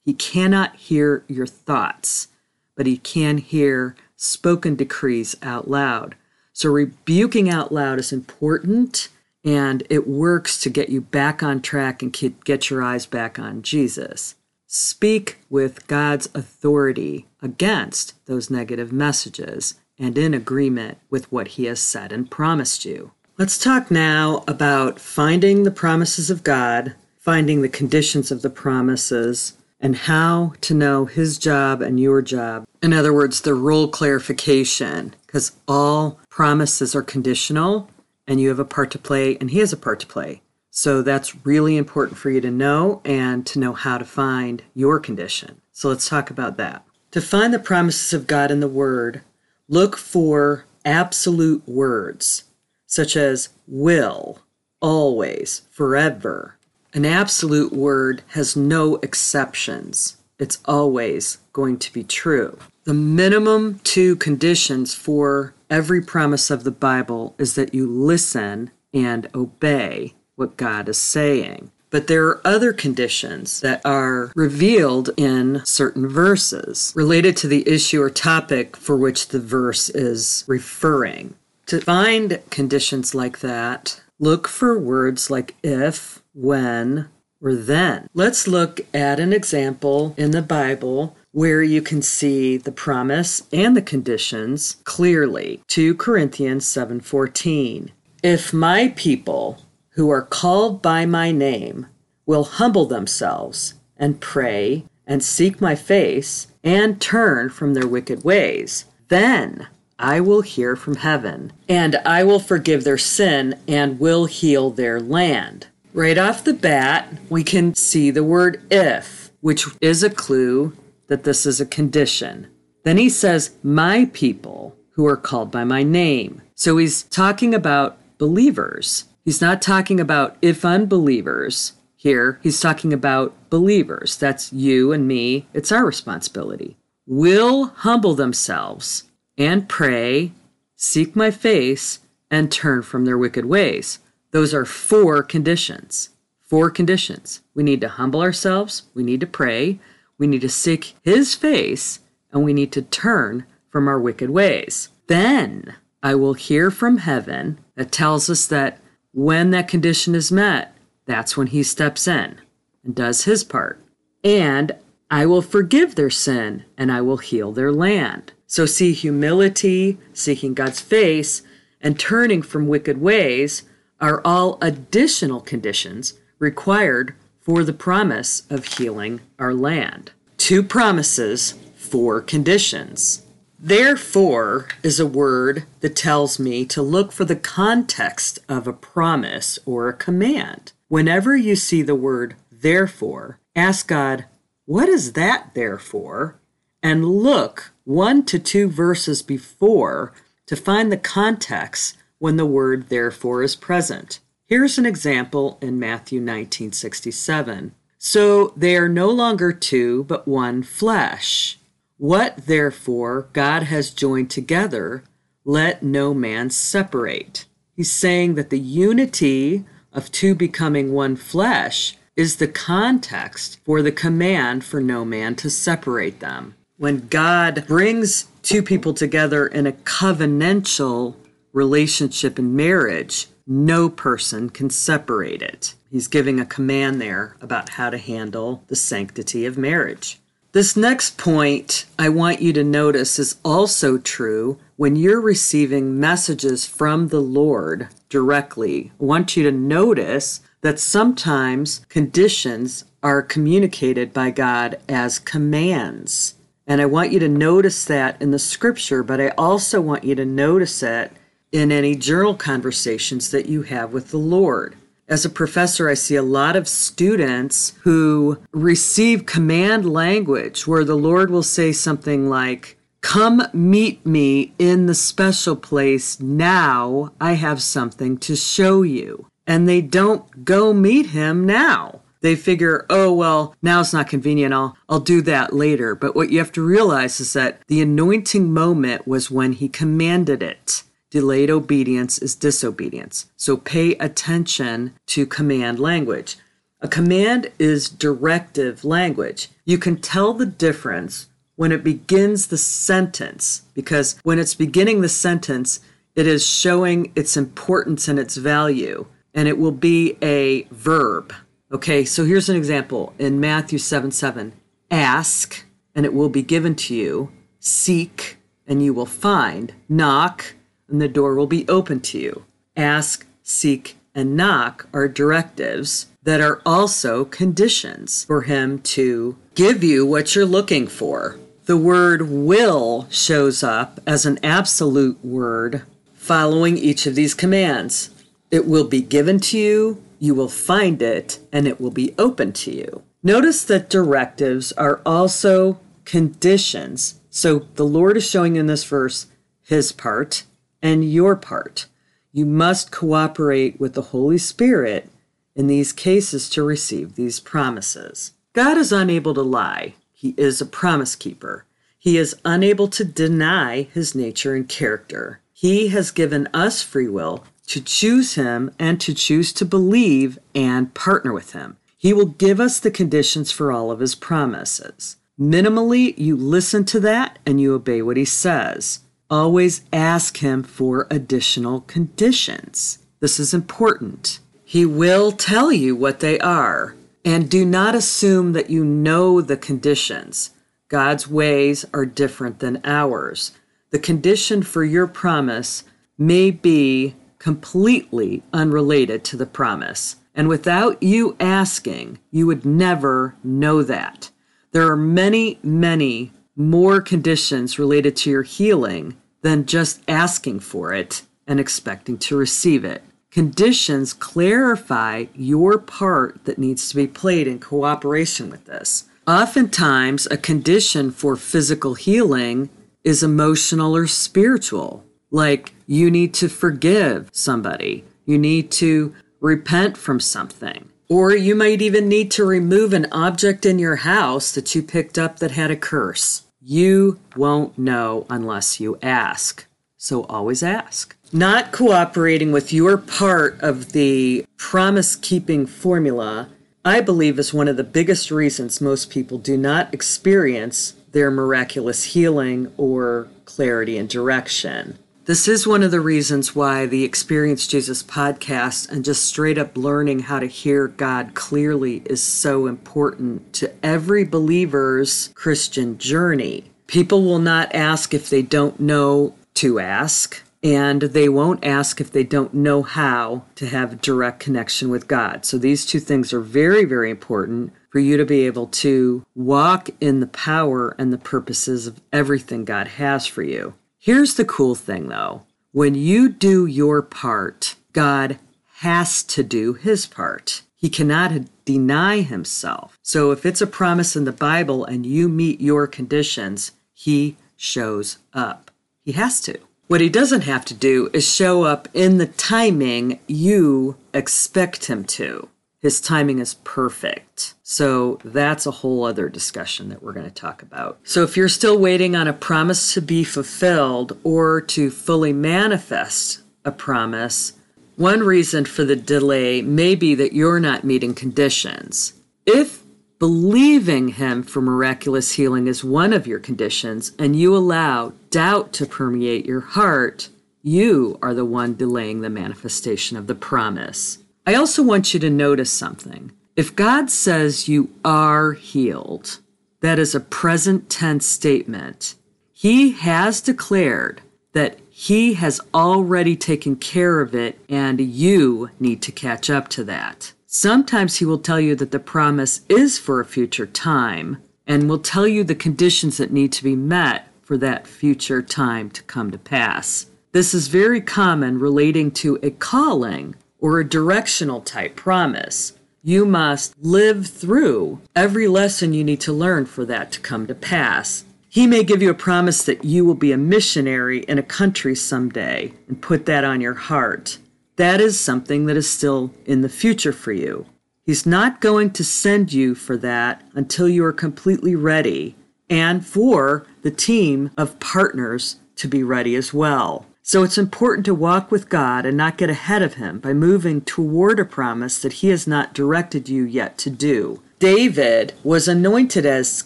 He 0.04 0.12
cannot 0.12 0.76
hear 0.76 1.24
your 1.26 1.46
thoughts, 1.46 2.28
but 2.76 2.86
he 2.86 2.98
can 2.98 3.38
hear 3.38 3.96
spoken 4.16 4.76
decrees 4.76 5.36
out 5.42 5.70
loud. 5.70 6.16
So, 6.52 6.70
rebuking 6.70 7.48
out 7.48 7.72
loud 7.72 7.98
is 7.98 8.12
important 8.12 9.08
and 9.46 9.84
it 9.88 10.08
works 10.08 10.60
to 10.60 10.68
get 10.68 10.88
you 10.88 11.00
back 11.00 11.40
on 11.40 11.62
track 11.62 12.02
and 12.02 12.12
get 12.44 12.68
your 12.68 12.82
eyes 12.82 13.06
back 13.06 13.38
on 13.38 13.62
Jesus. 13.62 14.34
Speak 14.66 15.38
with 15.48 15.86
God's 15.86 16.28
authority 16.34 17.28
against 17.40 18.14
those 18.26 18.50
negative 18.50 18.92
messages 18.92 19.74
and 19.98 20.18
in 20.18 20.34
agreement 20.34 20.98
with 21.08 21.30
what 21.30 21.48
He 21.48 21.66
has 21.66 21.80
said 21.80 22.12
and 22.12 22.28
promised 22.28 22.84
you. 22.84 23.12
Let's 23.38 23.56
talk 23.56 23.88
now 23.90 24.42
about 24.48 24.98
finding 24.98 25.62
the 25.62 25.70
promises 25.70 26.28
of 26.28 26.42
God, 26.42 26.96
finding 27.16 27.62
the 27.62 27.68
conditions 27.68 28.32
of 28.32 28.42
the 28.42 28.50
promises, 28.50 29.52
and 29.78 29.94
how 29.94 30.54
to 30.62 30.74
know 30.74 31.04
His 31.04 31.38
job 31.38 31.82
and 31.82 32.00
your 32.00 32.20
job. 32.20 32.66
In 32.82 32.92
other 32.92 33.12
words, 33.12 33.42
the 33.42 33.54
role 33.54 33.88
clarification, 33.88 35.14
because 35.26 35.52
all 35.68 36.18
promises 36.30 36.96
are 36.96 37.02
conditional 37.02 37.88
and 38.26 38.40
you 38.40 38.48
have 38.48 38.58
a 38.58 38.64
part 38.64 38.90
to 38.92 38.98
play, 38.98 39.36
and 39.38 39.50
he 39.50 39.58
has 39.60 39.72
a 39.72 39.76
part 39.76 40.00
to 40.00 40.06
play. 40.06 40.42
So 40.70 41.02
that's 41.02 41.46
really 41.46 41.76
important 41.76 42.18
for 42.18 42.30
you 42.30 42.40
to 42.40 42.50
know 42.50 43.00
and 43.04 43.46
to 43.46 43.58
know 43.58 43.72
how 43.72 43.98
to 43.98 44.04
find 44.04 44.62
your 44.74 45.00
condition. 45.00 45.60
So 45.72 45.88
let's 45.88 46.08
talk 46.08 46.30
about 46.30 46.56
that. 46.58 46.84
To 47.12 47.20
find 47.20 47.54
the 47.54 47.58
promises 47.58 48.12
of 48.12 48.26
God 48.26 48.50
in 48.50 48.60
the 48.60 48.68
Word, 48.68 49.22
look 49.68 49.96
for 49.96 50.64
absolute 50.84 51.66
words 51.66 52.44
such 52.86 53.16
as 53.16 53.50
will, 53.66 54.40
always, 54.80 55.62
forever. 55.70 56.56
An 56.94 57.04
absolute 57.04 57.72
word 57.72 58.22
has 58.28 58.56
no 58.56 58.96
exceptions. 58.96 60.16
It's 60.38 60.58
always 60.64 61.38
going 61.52 61.78
to 61.78 61.92
be 61.92 62.04
true. 62.04 62.58
The 62.86 62.94
minimum 62.94 63.80
two 63.82 64.14
conditions 64.14 64.94
for 64.94 65.54
every 65.68 66.00
promise 66.00 66.52
of 66.52 66.62
the 66.62 66.70
Bible 66.70 67.34
is 67.36 67.56
that 67.56 67.74
you 67.74 67.84
listen 67.84 68.70
and 68.94 69.28
obey. 69.34 70.14
what 70.36 70.56
God 70.56 70.88
is 70.88 71.00
saying. 71.00 71.72
But 71.90 72.06
there 72.06 72.26
are 72.26 72.46
other 72.46 72.72
conditions 72.74 73.60
that 73.60 73.80
are 73.84 74.30
revealed 74.36 75.10
in 75.16 75.62
certain 75.64 76.06
verses 76.06 76.92
related 76.94 77.36
to 77.38 77.48
the 77.48 77.66
issue 77.66 78.02
or 78.02 78.10
topic 78.10 78.76
for 78.76 78.96
which 78.96 79.28
the 79.28 79.40
verse 79.40 79.88
is 79.88 80.44
referring. 80.46 81.34
To 81.66 81.80
find 81.80 82.40
conditions 82.50 83.14
like 83.14 83.40
that, 83.40 84.02
look 84.20 84.46
for 84.46 84.78
words 84.78 85.30
like 85.30 85.56
if, 85.64 86.22
when, 86.34 87.08
or 87.40 87.54
then. 87.54 88.08
Let's 88.14 88.46
look 88.46 88.80
at 88.92 89.18
an 89.18 89.32
example 89.32 90.14
in 90.16 90.32
the 90.32 90.42
Bible 90.42 91.16
where 91.36 91.62
you 91.62 91.82
can 91.82 92.00
see 92.00 92.56
the 92.56 92.72
promise 92.72 93.42
and 93.52 93.76
the 93.76 93.82
conditions 93.82 94.78
clearly. 94.84 95.60
2 95.68 95.94
Chronicles 95.94 96.64
7:14. 96.64 97.90
If 98.22 98.54
my 98.54 98.94
people 98.96 99.58
who 99.90 100.08
are 100.08 100.22
called 100.22 100.80
by 100.80 101.04
my 101.04 101.32
name 101.32 101.88
will 102.24 102.44
humble 102.44 102.86
themselves 102.86 103.74
and 103.98 104.18
pray 104.18 104.86
and 105.06 105.22
seek 105.22 105.60
my 105.60 105.74
face 105.74 106.46
and 106.64 107.02
turn 107.02 107.50
from 107.50 107.74
their 107.74 107.86
wicked 107.86 108.24
ways, 108.24 108.86
then 109.08 109.66
I 109.98 110.20
will 110.20 110.40
hear 110.40 110.74
from 110.74 110.96
heaven, 110.96 111.52
and 111.68 111.96
I 111.96 112.24
will 112.24 112.40
forgive 112.40 112.84
their 112.84 112.96
sin 112.96 113.56
and 113.68 114.00
will 114.00 114.24
heal 114.24 114.70
their 114.70 115.00
land. 115.00 115.66
Right 115.92 116.16
off 116.16 116.44
the 116.44 116.54
bat, 116.54 117.12
we 117.28 117.44
can 117.44 117.74
see 117.74 118.10
the 118.10 118.24
word 118.24 118.62
if, 118.70 119.30
which 119.42 119.66
is 119.82 120.02
a 120.02 120.08
clue 120.08 120.72
that 121.08 121.24
this 121.24 121.46
is 121.46 121.60
a 121.60 121.66
condition. 121.66 122.48
Then 122.84 122.98
he 122.98 123.08
says, 123.08 123.56
My 123.62 124.10
people 124.12 124.76
who 124.92 125.06
are 125.06 125.16
called 125.16 125.50
by 125.50 125.64
my 125.64 125.82
name. 125.82 126.42
So 126.54 126.76
he's 126.78 127.02
talking 127.02 127.54
about 127.54 127.98
believers. 128.18 129.04
He's 129.24 129.40
not 129.40 129.60
talking 129.60 130.00
about 130.00 130.36
if 130.40 130.64
unbelievers. 130.64 131.74
Here, 131.96 132.38
he's 132.42 132.60
talking 132.60 132.92
about 132.92 133.34
believers. 133.50 134.16
That's 134.16 134.52
you 134.52 134.92
and 134.92 135.08
me. 135.08 135.46
It's 135.52 135.72
our 135.72 135.84
responsibility. 135.84 136.76
Will 137.06 137.66
humble 137.66 138.14
themselves 138.14 139.04
and 139.36 139.68
pray, 139.68 140.32
seek 140.76 141.16
my 141.16 141.30
face, 141.30 142.00
and 142.30 142.50
turn 142.50 142.82
from 142.82 143.04
their 143.04 143.18
wicked 143.18 143.44
ways. 143.44 143.98
Those 144.30 144.54
are 144.54 144.64
four 144.64 145.22
conditions. 145.22 146.10
Four 146.40 146.70
conditions. 146.70 147.42
We 147.54 147.62
need 147.62 147.80
to 147.80 147.88
humble 147.88 148.22
ourselves, 148.22 148.84
we 148.94 149.02
need 149.02 149.20
to 149.20 149.26
pray, 149.26 149.80
we 150.18 150.26
need 150.26 150.40
to 150.42 150.48
seek 150.48 150.94
his 151.02 151.34
face, 151.34 152.00
and 152.32 152.42
we 152.44 152.52
need 152.52 152.72
to 152.72 152.82
turn 152.82 153.44
from 153.70 153.88
our 153.88 154.00
wicked 154.00 154.30
ways. 154.30 154.88
Then 155.06 155.74
I 156.02 156.14
will 156.14 156.34
hear 156.34 156.70
from 156.70 156.98
heaven 156.98 157.58
that 157.74 157.92
tells 157.92 158.30
us 158.30 158.46
that 158.46 158.80
when 159.12 159.50
that 159.50 159.68
condition 159.68 160.14
is 160.14 160.32
met, 160.32 160.76
that's 161.06 161.36
when 161.36 161.48
he 161.48 161.62
steps 161.62 162.06
in 162.06 162.36
and 162.84 162.94
does 162.94 163.24
his 163.24 163.44
part. 163.44 163.80
And 164.24 164.72
I 165.10 165.26
will 165.26 165.42
forgive 165.42 165.94
their 165.94 166.10
sin 166.10 166.64
and 166.76 166.90
I 166.90 167.00
will 167.00 167.18
heal 167.18 167.52
their 167.52 167.72
land. 167.72 168.32
So, 168.46 168.66
see, 168.66 168.92
humility, 168.92 169.98
seeking 170.12 170.54
God's 170.54 170.80
face, 170.80 171.42
and 171.80 171.98
turning 171.98 172.42
from 172.42 172.68
wicked 172.68 173.00
ways 173.00 173.64
are 174.00 174.20
all 174.24 174.58
additional 174.60 175.40
conditions 175.40 176.14
required 176.38 177.14
for 177.46 177.62
the 177.62 177.72
promise 177.72 178.42
of 178.50 178.64
healing 178.64 179.20
our 179.38 179.54
land. 179.54 180.10
Two 180.36 180.64
promises, 180.64 181.52
four 181.76 182.20
conditions. 182.20 183.22
Therefore 183.56 184.66
is 184.82 184.98
a 184.98 185.06
word 185.06 185.62
that 185.78 185.94
tells 185.94 186.40
me 186.40 186.64
to 186.66 186.82
look 186.82 187.12
for 187.12 187.24
the 187.24 187.36
context 187.36 188.40
of 188.48 188.66
a 188.66 188.72
promise 188.72 189.60
or 189.64 189.88
a 189.88 189.94
command. 189.94 190.72
Whenever 190.88 191.36
you 191.36 191.54
see 191.54 191.82
the 191.82 191.94
word 191.94 192.34
therefore, 192.50 193.38
ask 193.54 193.86
God, 193.86 194.24
what 194.64 194.88
is 194.88 195.12
that 195.12 195.54
therefore? 195.54 196.40
And 196.82 197.04
look 197.04 197.70
one 197.84 198.24
to 198.24 198.40
two 198.40 198.68
verses 198.68 199.22
before 199.22 200.12
to 200.46 200.56
find 200.56 200.90
the 200.90 200.96
context 200.96 201.96
when 202.18 202.38
the 202.38 202.44
word 202.44 202.88
therefore 202.88 203.44
is 203.44 203.54
present. 203.54 204.18
Here's 204.48 204.78
an 204.78 204.86
example 204.86 205.58
in 205.60 205.80
Matthew 205.80 206.20
19:67. 206.20 207.72
So 207.98 208.52
they 208.56 208.76
are 208.76 208.88
no 208.88 209.10
longer 209.10 209.52
two, 209.52 210.04
but 210.04 210.28
one 210.28 210.62
flesh. 210.62 211.58
What 211.96 212.46
therefore 212.46 213.26
God 213.32 213.64
has 213.64 213.90
joined 213.90 214.30
together, 214.30 215.02
let 215.44 215.82
no 215.82 216.14
man 216.14 216.50
separate. 216.50 217.46
He's 217.74 217.90
saying 217.90 218.36
that 218.36 218.50
the 218.50 218.60
unity 218.60 219.64
of 219.92 220.12
two 220.12 220.36
becoming 220.36 220.92
one 220.92 221.16
flesh 221.16 221.96
is 222.14 222.36
the 222.36 222.46
context 222.46 223.58
for 223.64 223.82
the 223.82 223.90
command 223.90 224.62
for 224.62 224.80
no 224.80 225.04
man 225.04 225.34
to 225.36 225.50
separate 225.50 226.20
them. 226.20 226.54
When 226.76 227.08
God 227.08 227.64
brings 227.66 228.26
two 228.42 228.62
people 228.62 228.94
together 228.94 229.44
in 229.44 229.66
a 229.66 229.72
covenantal 229.72 231.16
relationship 231.52 232.38
in 232.38 232.54
marriage, 232.54 233.26
no 233.46 233.88
person 233.88 234.50
can 234.50 234.70
separate 234.70 235.42
it. 235.42 235.74
He's 235.90 236.08
giving 236.08 236.40
a 236.40 236.46
command 236.46 237.00
there 237.00 237.36
about 237.40 237.70
how 237.70 237.90
to 237.90 237.98
handle 237.98 238.64
the 238.66 238.76
sanctity 238.76 239.46
of 239.46 239.56
marriage. 239.56 240.18
This 240.52 240.76
next 240.76 241.18
point 241.18 241.84
I 241.98 242.08
want 242.08 242.40
you 242.40 242.52
to 242.54 242.64
notice 242.64 243.18
is 243.18 243.36
also 243.44 243.98
true 243.98 244.58
when 244.76 244.96
you're 244.96 245.20
receiving 245.20 246.00
messages 246.00 246.64
from 246.64 247.08
the 247.08 247.20
Lord 247.20 247.88
directly. 248.08 248.92
I 249.00 249.04
want 249.04 249.36
you 249.36 249.42
to 249.42 249.52
notice 249.52 250.40
that 250.62 250.80
sometimes 250.80 251.84
conditions 251.88 252.84
are 253.02 253.22
communicated 253.22 254.12
by 254.12 254.30
God 254.30 254.78
as 254.88 255.18
commands. 255.18 256.34
And 256.66 256.80
I 256.80 256.86
want 256.86 257.12
you 257.12 257.20
to 257.20 257.28
notice 257.28 257.84
that 257.84 258.20
in 258.20 258.30
the 258.32 258.38
scripture, 258.38 259.02
but 259.02 259.20
I 259.20 259.28
also 259.38 259.80
want 259.80 260.04
you 260.04 260.14
to 260.14 260.24
notice 260.24 260.82
it 260.82 261.12
in 261.56 261.72
any 261.72 261.96
journal 261.96 262.34
conversations 262.34 263.30
that 263.30 263.46
you 263.46 263.62
have 263.62 263.90
with 263.90 264.10
the 264.10 264.18
Lord. 264.18 264.76
As 265.08 265.24
a 265.24 265.30
professor, 265.30 265.88
I 265.88 265.94
see 265.94 266.16
a 266.16 266.22
lot 266.22 266.54
of 266.54 266.68
students 266.68 267.72
who 267.82 268.38
receive 268.52 269.24
command 269.24 269.90
language 269.90 270.66
where 270.66 270.84
the 270.84 270.96
Lord 270.96 271.30
will 271.30 271.42
say 271.42 271.72
something 271.72 272.28
like, 272.28 272.76
Come 273.00 273.46
meet 273.54 274.04
me 274.04 274.52
in 274.58 274.86
the 274.86 274.94
special 274.94 275.56
place 275.56 276.20
now. 276.20 277.12
I 277.20 277.34
have 277.34 277.62
something 277.62 278.18
to 278.18 278.36
show 278.36 278.82
you. 278.82 279.26
And 279.46 279.66
they 279.66 279.80
don't 279.80 280.44
go 280.44 280.74
meet 280.74 281.06
him 281.06 281.46
now. 281.46 282.00
They 282.20 282.34
figure, 282.34 282.84
oh, 282.90 283.14
well, 283.14 283.54
now 283.62 283.80
it's 283.80 283.92
not 283.92 284.08
convenient. 284.08 284.52
I'll, 284.52 284.76
I'll 284.88 285.00
do 285.00 285.22
that 285.22 285.52
later. 285.52 285.94
But 285.94 286.16
what 286.16 286.30
you 286.30 286.38
have 286.40 286.52
to 286.52 286.66
realize 286.66 287.20
is 287.20 287.32
that 287.34 287.60
the 287.68 287.80
anointing 287.80 288.52
moment 288.52 289.06
was 289.06 289.30
when 289.30 289.52
he 289.52 289.68
commanded 289.68 290.42
it. 290.42 290.82
Delayed 291.16 291.48
obedience 291.48 292.18
is 292.18 292.34
disobedience. 292.34 293.30
So 293.38 293.56
pay 293.56 293.92
attention 293.94 294.92
to 295.06 295.24
command 295.24 295.80
language. 295.80 296.36
A 296.82 296.88
command 296.88 297.50
is 297.58 297.88
directive 297.88 298.84
language. 298.84 299.48
You 299.64 299.78
can 299.78 299.96
tell 299.96 300.34
the 300.34 300.44
difference 300.44 301.30
when 301.54 301.72
it 301.72 301.82
begins 301.82 302.48
the 302.48 302.58
sentence, 302.58 303.62
because 303.72 304.18
when 304.24 304.38
it's 304.38 304.54
beginning 304.54 305.00
the 305.00 305.08
sentence, 305.08 305.80
it 306.14 306.26
is 306.26 306.46
showing 306.46 307.12
its 307.16 307.34
importance 307.34 308.08
and 308.08 308.18
its 308.18 308.36
value, 308.36 309.06
and 309.32 309.48
it 309.48 309.56
will 309.56 309.72
be 309.72 310.18
a 310.20 310.64
verb. 310.64 311.32
Okay, 311.72 312.04
so 312.04 312.26
here's 312.26 312.50
an 312.50 312.56
example 312.56 313.14
in 313.18 313.40
Matthew 313.40 313.78
7 313.78 314.10
7. 314.10 314.52
Ask, 314.90 315.64
and 315.94 316.04
it 316.04 316.12
will 316.12 316.28
be 316.28 316.42
given 316.42 316.74
to 316.74 316.94
you. 316.94 317.32
Seek, 317.58 318.36
and 318.66 318.82
you 318.82 318.92
will 318.92 319.06
find. 319.06 319.72
Knock, 319.88 320.56
and 320.88 321.00
the 321.00 321.08
door 321.08 321.34
will 321.34 321.46
be 321.46 321.68
open 321.68 322.00
to 322.00 322.18
you. 322.18 322.44
Ask, 322.76 323.26
seek, 323.42 323.96
and 324.14 324.36
knock 324.36 324.88
are 324.92 325.08
directives 325.08 326.06
that 326.22 326.40
are 326.40 326.60
also 326.64 327.24
conditions 327.24 328.24
for 328.24 328.42
him 328.42 328.80
to 328.80 329.36
give 329.54 329.84
you 329.84 330.04
what 330.06 330.34
you're 330.34 330.46
looking 330.46 330.86
for. 330.86 331.38
The 331.66 331.76
word 331.76 332.30
will 332.30 333.06
shows 333.10 333.62
up 333.62 334.00
as 334.06 334.24
an 334.24 334.38
absolute 334.42 335.22
word 335.24 335.82
following 336.14 336.78
each 336.78 337.06
of 337.06 337.14
these 337.14 337.34
commands. 337.34 338.10
It 338.50 338.66
will 338.66 338.86
be 338.86 339.02
given 339.02 339.38
to 339.40 339.58
you, 339.58 340.02
you 340.18 340.34
will 340.34 340.48
find 340.48 341.02
it, 341.02 341.38
and 341.52 341.68
it 341.68 341.80
will 341.80 341.90
be 341.90 342.14
open 342.18 342.52
to 342.54 342.72
you. 342.72 343.02
Notice 343.22 343.64
that 343.64 343.90
directives 343.90 344.72
are 344.72 345.00
also 345.04 345.78
conditions. 346.04 347.20
So 347.28 347.60
the 347.74 347.84
Lord 347.84 348.16
is 348.16 348.28
showing 348.28 348.56
in 348.56 348.66
this 348.66 348.84
verse 348.84 349.26
his 349.62 349.92
part, 349.92 350.44
and 350.82 351.04
your 351.04 351.36
part. 351.36 351.86
You 352.32 352.46
must 352.46 352.92
cooperate 352.92 353.80
with 353.80 353.94
the 353.94 354.02
Holy 354.02 354.38
Spirit 354.38 355.10
in 355.54 355.66
these 355.66 355.92
cases 355.92 356.50
to 356.50 356.62
receive 356.62 357.14
these 357.14 357.40
promises. 357.40 358.32
God 358.52 358.76
is 358.76 358.92
unable 358.92 359.34
to 359.34 359.42
lie. 359.42 359.94
He 360.12 360.34
is 360.36 360.60
a 360.60 360.66
promise 360.66 361.16
keeper. 361.16 361.64
He 361.98 362.18
is 362.18 362.36
unable 362.44 362.88
to 362.88 363.04
deny 363.04 363.82
his 363.82 364.14
nature 364.14 364.54
and 364.54 364.68
character. 364.68 365.40
He 365.52 365.88
has 365.88 366.10
given 366.10 366.48
us 366.52 366.82
free 366.82 367.08
will 367.08 367.44
to 367.66 367.80
choose 367.80 368.34
Him 368.34 368.70
and 368.78 369.00
to 369.00 369.14
choose 369.14 369.52
to 369.54 369.64
believe 369.64 370.38
and 370.54 370.94
partner 370.94 371.32
with 371.32 371.52
Him. 371.52 371.76
He 371.96 372.12
will 372.12 372.26
give 372.26 372.60
us 372.60 372.78
the 372.78 372.90
conditions 372.90 373.50
for 373.50 373.72
all 373.72 373.90
of 373.90 374.00
His 374.00 374.14
promises. 374.14 375.16
Minimally, 375.38 376.16
you 376.16 376.36
listen 376.36 376.84
to 376.86 377.00
that 377.00 377.38
and 377.44 377.60
you 377.60 377.74
obey 377.74 378.02
what 378.02 378.16
He 378.16 378.24
says. 378.24 379.00
Always 379.28 379.82
ask 379.92 380.38
Him 380.38 380.62
for 380.62 381.06
additional 381.10 381.80
conditions. 381.80 382.98
This 383.20 383.40
is 383.40 383.52
important. 383.52 384.38
He 384.64 384.86
will 384.86 385.32
tell 385.32 385.72
you 385.72 385.96
what 385.96 386.20
they 386.20 386.38
are. 386.38 386.94
And 387.24 387.50
do 387.50 387.64
not 387.64 387.96
assume 387.96 388.52
that 388.52 388.70
you 388.70 388.84
know 388.84 389.40
the 389.40 389.56
conditions. 389.56 390.50
God's 390.88 391.26
ways 391.26 391.84
are 391.92 392.06
different 392.06 392.60
than 392.60 392.80
ours. 392.84 393.50
The 393.90 393.98
condition 393.98 394.62
for 394.62 394.84
your 394.84 395.08
promise 395.08 395.82
may 396.16 396.52
be 396.52 397.16
completely 397.38 398.44
unrelated 398.52 399.24
to 399.24 399.36
the 399.36 399.46
promise. 399.46 400.16
And 400.36 400.48
without 400.48 401.02
you 401.02 401.36
asking, 401.40 402.18
you 402.30 402.46
would 402.46 402.64
never 402.64 403.34
know 403.42 403.82
that. 403.82 404.30
There 404.70 404.86
are 404.86 404.96
many, 404.96 405.58
many 405.62 406.32
more 406.56 407.00
conditions 407.00 407.78
related 407.78 408.16
to 408.16 408.30
your 408.30 408.42
healing 408.42 409.16
than 409.42 409.66
just 409.66 410.00
asking 410.08 410.60
for 410.60 410.92
it 410.92 411.22
and 411.46 411.60
expecting 411.60 412.18
to 412.18 412.36
receive 412.36 412.84
it. 412.84 413.02
Conditions 413.30 414.14
clarify 414.14 415.26
your 415.34 415.78
part 415.78 416.44
that 416.46 416.58
needs 416.58 416.88
to 416.88 416.96
be 416.96 417.06
played 417.06 417.46
in 417.46 417.58
cooperation 417.58 418.48
with 418.48 418.64
this. 418.64 419.04
Oftentimes, 419.26 420.26
a 420.30 420.38
condition 420.38 421.10
for 421.10 421.36
physical 421.36 421.94
healing 421.94 422.70
is 423.04 423.22
emotional 423.22 423.94
or 423.94 424.06
spiritual. 424.06 425.04
Like 425.30 425.74
you 425.86 426.10
need 426.10 426.32
to 426.34 426.48
forgive 426.48 427.28
somebody, 427.32 428.04
you 428.24 428.38
need 428.38 428.70
to 428.72 429.14
repent 429.40 429.98
from 429.98 430.18
something. 430.18 430.88
Or 431.08 431.36
you 431.36 431.54
might 431.54 431.82
even 431.82 432.08
need 432.08 432.30
to 432.32 432.44
remove 432.44 432.92
an 432.92 433.06
object 433.12 433.64
in 433.64 433.78
your 433.78 433.96
house 433.96 434.50
that 434.52 434.74
you 434.74 434.82
picked 434.82 435.18
up 435.18 435.38
that 435.38 435.52
had 435.52 435.70
a 435.70 435.76
curse. 435.76 436.45
You 436.68 437.20
won't 437.36 437.78
know 437.78 438.26
unless 438.28 438.80
you 438.80 438.98
ask. 439.00 439.68
So 439.96 440.24
always 440.24 440.64
ask. 440.64 441.16
Not 441.32 441.70
cooperating 441.70 442.50
with 442.50 442.72
your 442.72 442.98
part 442.98 443.60
of 443.60 443.92
the 443.92 444.44
promise 444.56 445.14
keeping 445.14 445.66
formula, 445.66 446.48
I 446.84 447.02
believe, 447.02 447.38
is 447.38 447.54
one 447.54 447.68
of 447.68 447.76
the 447.76 447.84
biggest 447.84 448.32
reasons 448.32 448.80
most 448.80 449.10
people 449.10 449.38
do 449.38 449.56
not 449.56 449.94
experience 449.94 450.94
their 451.12 451.30
miraculous 451.30 452.02
healing 452.02 452.72
or 452.76 453.28
clarity 453.44 453.96
and 453.96 454.08
direction. 454.08 454.98
This 455.26 455.48
is 455.48 455.66
one 455.66 455.82
of 455.82 455.90
the 455.90 455.98
reasons 455.98 456.54
why 456.54 456.86
the 456.86 457.02
Experience 457.02 457.66
Jesus 457.66 458.00
podcast 458.00 458.88
and 458.88 459.04
just 459.04 459.24
straight 459.24 459.58
up 459.58 459.76
learning 459.76 460.20
how 460.20 460.38
to 460.38 460.46
hear 460.46 460.86
God 460.86 461.34
clearly 461.34 462.00
is 462.04 462.22
so 462.22 462.68
important 462.68 463.52
to 463.54 463.72
every 463.84 464.22
believer's 464.22 465.30
Christian 465.34 465.98
journey. 465.98 466.70
People 466.86 467.24
will 467.24 467.40
not 467.40 467.74
ask 467.74 468.14
if 468.14 468.30
they 468.30 468.40
don't 468.40 468.78
know 468.78 469.34
to 469.54 469.80
ask, 469.80 470.44
and 470.62 471.02
they 471.02 471.28
won't 471.28 471.64
ask 471.64 472.00
if 472.00 472.12
they 472.12 472.22
don't 472.22 472.54
know 472.54 472.84
how 472.84 473.42
to 473.56 473.66
have 473.66 474.00
direct 474.00 474.38
connection 474.38 474.90
with 474.90 475.08
God. 475.08 475.44
So 475.44 475.58
these 475.58 475.84
two 475.84 475.98
things 475.98 476.32
are 476.32 476.38
very, 476.38 476.84
very 476.84 477.10
important 477.10 477.72
for 477.90 477.98
you 477.98 478.16
to 478.16 478.24
be 478.24 478.46
able 478.46 478.68
to 478.68 479.26
walk 479.34 479.90
in 480.00 480.20
the 480.20 480.28
power 480.28 480.94
and 481.00 481.12
the 481.12 481.18
purposes 481.18 481.88
of 481.88 482.00
everything 482.12 482.64
God 482.64 482.86
has 482.86 483.26
for 483.26 483.42
you. 483.42 483.74
Here's 484.06 484.34
the 484.34 484.44
cool 484.44 484.76
thing 484.76 485.08
though 485.08 485.42
when 485.72 485.96
you 485.96 486.28
do 486.28 486.64
your 486.64 487.02
part, 487.02 487.74
God 487.92 488.38
has 488.76 489.24
to 489.24 489.42
do 489.42 489.72
his 489.72 490.06
part. 490.06 490.62
He 490.76 490.88
cannot 490.88 491.32
deny 491.64 492.20
himself. 492.20 492.96
So 493.02 493.32
if 493.32 493.44
it's 493.44 493.60
a 493.60 493.66
promise 493.66 494.14
in 494.14 494.22
the 494.22 494.30
Bible 494.30 494.84
and 494.84 495.04
you 495.04 495.28
meet 495.28 495.60
your 495.60 495.88
conditions, 495.88 496.70
he 496.94 497.36
shows 497.56 498.18
up. 498.32 498.70
He 499.02 499.10
has 499.10 499.40
to. 499.40 499.58
What 499.88 500.00
he 500.00 500.08
doesn't 500.08 500.42
have 500.42 500.64
to 500.66 500.74
do 500.74 501.10
is 501.12 501.28
show 501.28 501.64
up 501.64 501.88
in 501.92 502.18
the 502.18 502.28
timing 502.28 503.18
you 503.26 503.96
expect 504.14 504.84
him 504.84 505.02
to. 505.18 505.48
His 505.82 506.00
timing 506.00 506.38
is 506.38 506.54
perfect. 506.64 507.54
So 507.62 508.18
that's 508.24 508.66
a 508.66 508.70
whole 508.70 509.04
other 509.04 509.28
discussion 509.28 509.88
that 509.90 510.02
we're 510.02 510.14
going 510.14 510.26
to 510.26 510.32
talk 510.32 510.62
about. 510.62 510.98
So 511.04 511.22
if 511.22 511.36
you're 511.36 511.48
still 511.48 511.78
waiting 511.78 512.16
on 512.16 512.26
a 512.26 512.32
promise 512.32 512.94
to 512.94 513.02
be 513.02 513.24
fulfilled 513.24 514.18
or 514.24 514.60
to 514.62 514.90
fully 514.90 515.32
manifest 515.32 516.40
a 516.64 516.72
promise, 516.72 517.52
one 517.96 518.20
reason 518.20 518.64
for 518.64 518.84
the 518.84 518.96
delay 518.96 519.62
may 519.62 519.94
be 519.94 520.14
that 520.14 520.32
you're 520.32 520.60
not 520.60 520.84
meeting 520.84 521.14
conditions. 521.14 522.14
If 522.46 522.82
believing 523.18 524.08
Him 524.08 524.42
for 524.42 524.60
miraculous 524.60 525.32
healing 525.32 525.66
is 525.66 525.84
one 525.84 526.12
of 526.12 526.26
your 526.26 526.38
conditions 526.38 527.12
and 527.18 527.36
you 527.36 527.56
allow 527.56 528.12
doubt 528.30 528.72
to 528.74 528.86
permeate 528.86 529.46
your 529.46 529.60
heart, 529.60 530.30
you 530.62 531.18
are 531.22 531.32
the 531.32 531.44
one 531.44 531.74
delaying 531.74 532.20
the 532.20 532.30
manifestation 532.30 533.16
of 533.16 533.26
the 533.26 533.34
promise. 533.34 534.18
I 534.48 534.54
also 534.54 534.80
want 534.80 535.12
you 535.12 535.18
to 535.18 535.28
notice 535.28 535.72
something. 535.72 536.30
If 536.54 536.76
God 536.76 537.10
says 537.10 537.68
you 537.68 537.90
are 538.04 538.52
healed, 538.52 539.40
that 539.80 539.98
is 539.98 540.14
a 540.14 540.20
present 540.20 540.88
tense 540.88 541.26
statement. 541.26 542.14
He 542.52 542.92
has 542.92 543.40
declared 543.40 544.22
that 544.52 544.78
He 544.88 545.34
has 545.34 545.60
already 545.74 546.36
taken 546.36 546.76
care 546.76 547.20
of 547.20 547.34
it, 547.34 547.58
and 547.68 548.00
you 548.00 548.70
need 548.78 549.02
to 549.02 549.12
catch 549.12 549.50
up 549.50 549.68
to 549.70 549.82
that. 549.84 550.32
Sometimes 550.46 551.16
He 551.16 551.24
will 551.24 551.38
tell 551.38 551.60
you 551.60 551.74
that 551.74 551.90
the 551.90 551.98
promise 551.98 552.60
is 552.68 553.00
for 553.00 553.20
a 553.20 553.26
future 553.26 553.66
time 553.66 554.40
and 554.64 554.88
will 554.88 555.00
tell 555.00 555.26
you 555.26 555.42
the 555.42 555.56
conditions 555.56 556.18
that 556.18 556.32
need 556.32 556.52
to 556.52 556.64
be 556.64 556.76
met 556.76 557.28
for 557.42 557.58
that 557.58 557.86
future 557.86 558.42
time 558.42 558.90
to 558.90 559.02
come 559.02 559.32
to 559.32 559.38
pass. 559.38 560.06
This 560.30 560.54
is 560.54 560.68
very 560.68 561.00
common 561.00 561.58
relating 561.58 562.10
to 562.12 562.38
a 562.42 562.50
calling 562.50 563.34
or 563.60 563.78
a 563.78 563.88
directional 563.88 564.60
type 564.60 564.96
promise. 564.96 565.72
You 566.02 566.24
must 566.24 566.74
live 566.80 567.26
through 567.26 568.00
every 568.14 568.46
lesson 568.46 568.92
you 568.92 569.02
need 569.02 569.20
to 569.22 569.32
learn 569.32 569.66
for 569.66 569.84
that 569.86 570.12
to 570.12 570.20
come 570.20 570.46
to 570.46 570.54
pass. 570.54 571.24
He 571.48 571.66
may 571.66 571.82
give 571.82 572.02
you 572.02 572.10
a 572.10 572.14
promise 572.14 572.62
that 572.64 572.84
you 572.84 573.04
will 573.04 573.14
be 573.14 573.32
a 573.32 573.38
missionary 573.38 574.20
in 574.20 574.38
a 574.38 574.42
country 574.42 574.94
someday 574.94 575.72
and 575.88 576.00
put 576.00 576.26
that 576.26 576.44
on 576.44 576.60
your 576.60 576.74
heart. 576.74 577.38
That 577.76 578.00
is 578.00 578.20
something 578.20 578.66
that 578.66 578.76
is 578.76 578.88
still 578.88 579.32
in 579.44 579.62
the 579.62 579.68
future 579.68 580.12
for 580.12 580.32
you. 580.32 580.66
He's 581.04 581.24
not 581.24 581.60
going 581.60 581.92
to 581.92 582.04
send 582.04 582.52
you 582.52 582.74
for 582.74 582.96
that 582.98 583.42
until 583.54 583.88
you 583.88 584.04
are 584.04 584.12
completely 584.12 584.74
ready 584.74 585.34
and 585.70 586.04
for 586.04 586.66
the 586.82 586.90
team 586.90 587.50
of 587.56 587.80
partners 587.80 588.56
to 588.76 588.88
be 588.88 589.02
ready 589.02 589.34
as 589.34 589.54
well. 589.54 590.06
So 590.28 590.42
it's 590.42 590.58
important 590.58 591.06
to 591.06 591.14
walk 591.14 591.52
with 591.52 591.68
God 591.68 592.04
and 592.04 592.16
not 592.16 592.36
get 592.36 592.50
ahead 592.50 592.82
of 592.82 592.94
Him 592.94 593.20
by 593.20 593.32
moving 593.32 593.80
toward 593.80 594.40
a 594.40 594.44
promise 594.44 594.98
that 594.98 595.22
He 595.22 595.28
has 595.28 595.46
not 595.46 595.72
directed 595.72 596.28
you 596.28 596.42
yet 596.42 596.76
to 596.78 596.90
do. 596.90 597.40
David 597.60 598.32
was 598.42 598.66
anointed 598.66 599.24
as 599.24 599.62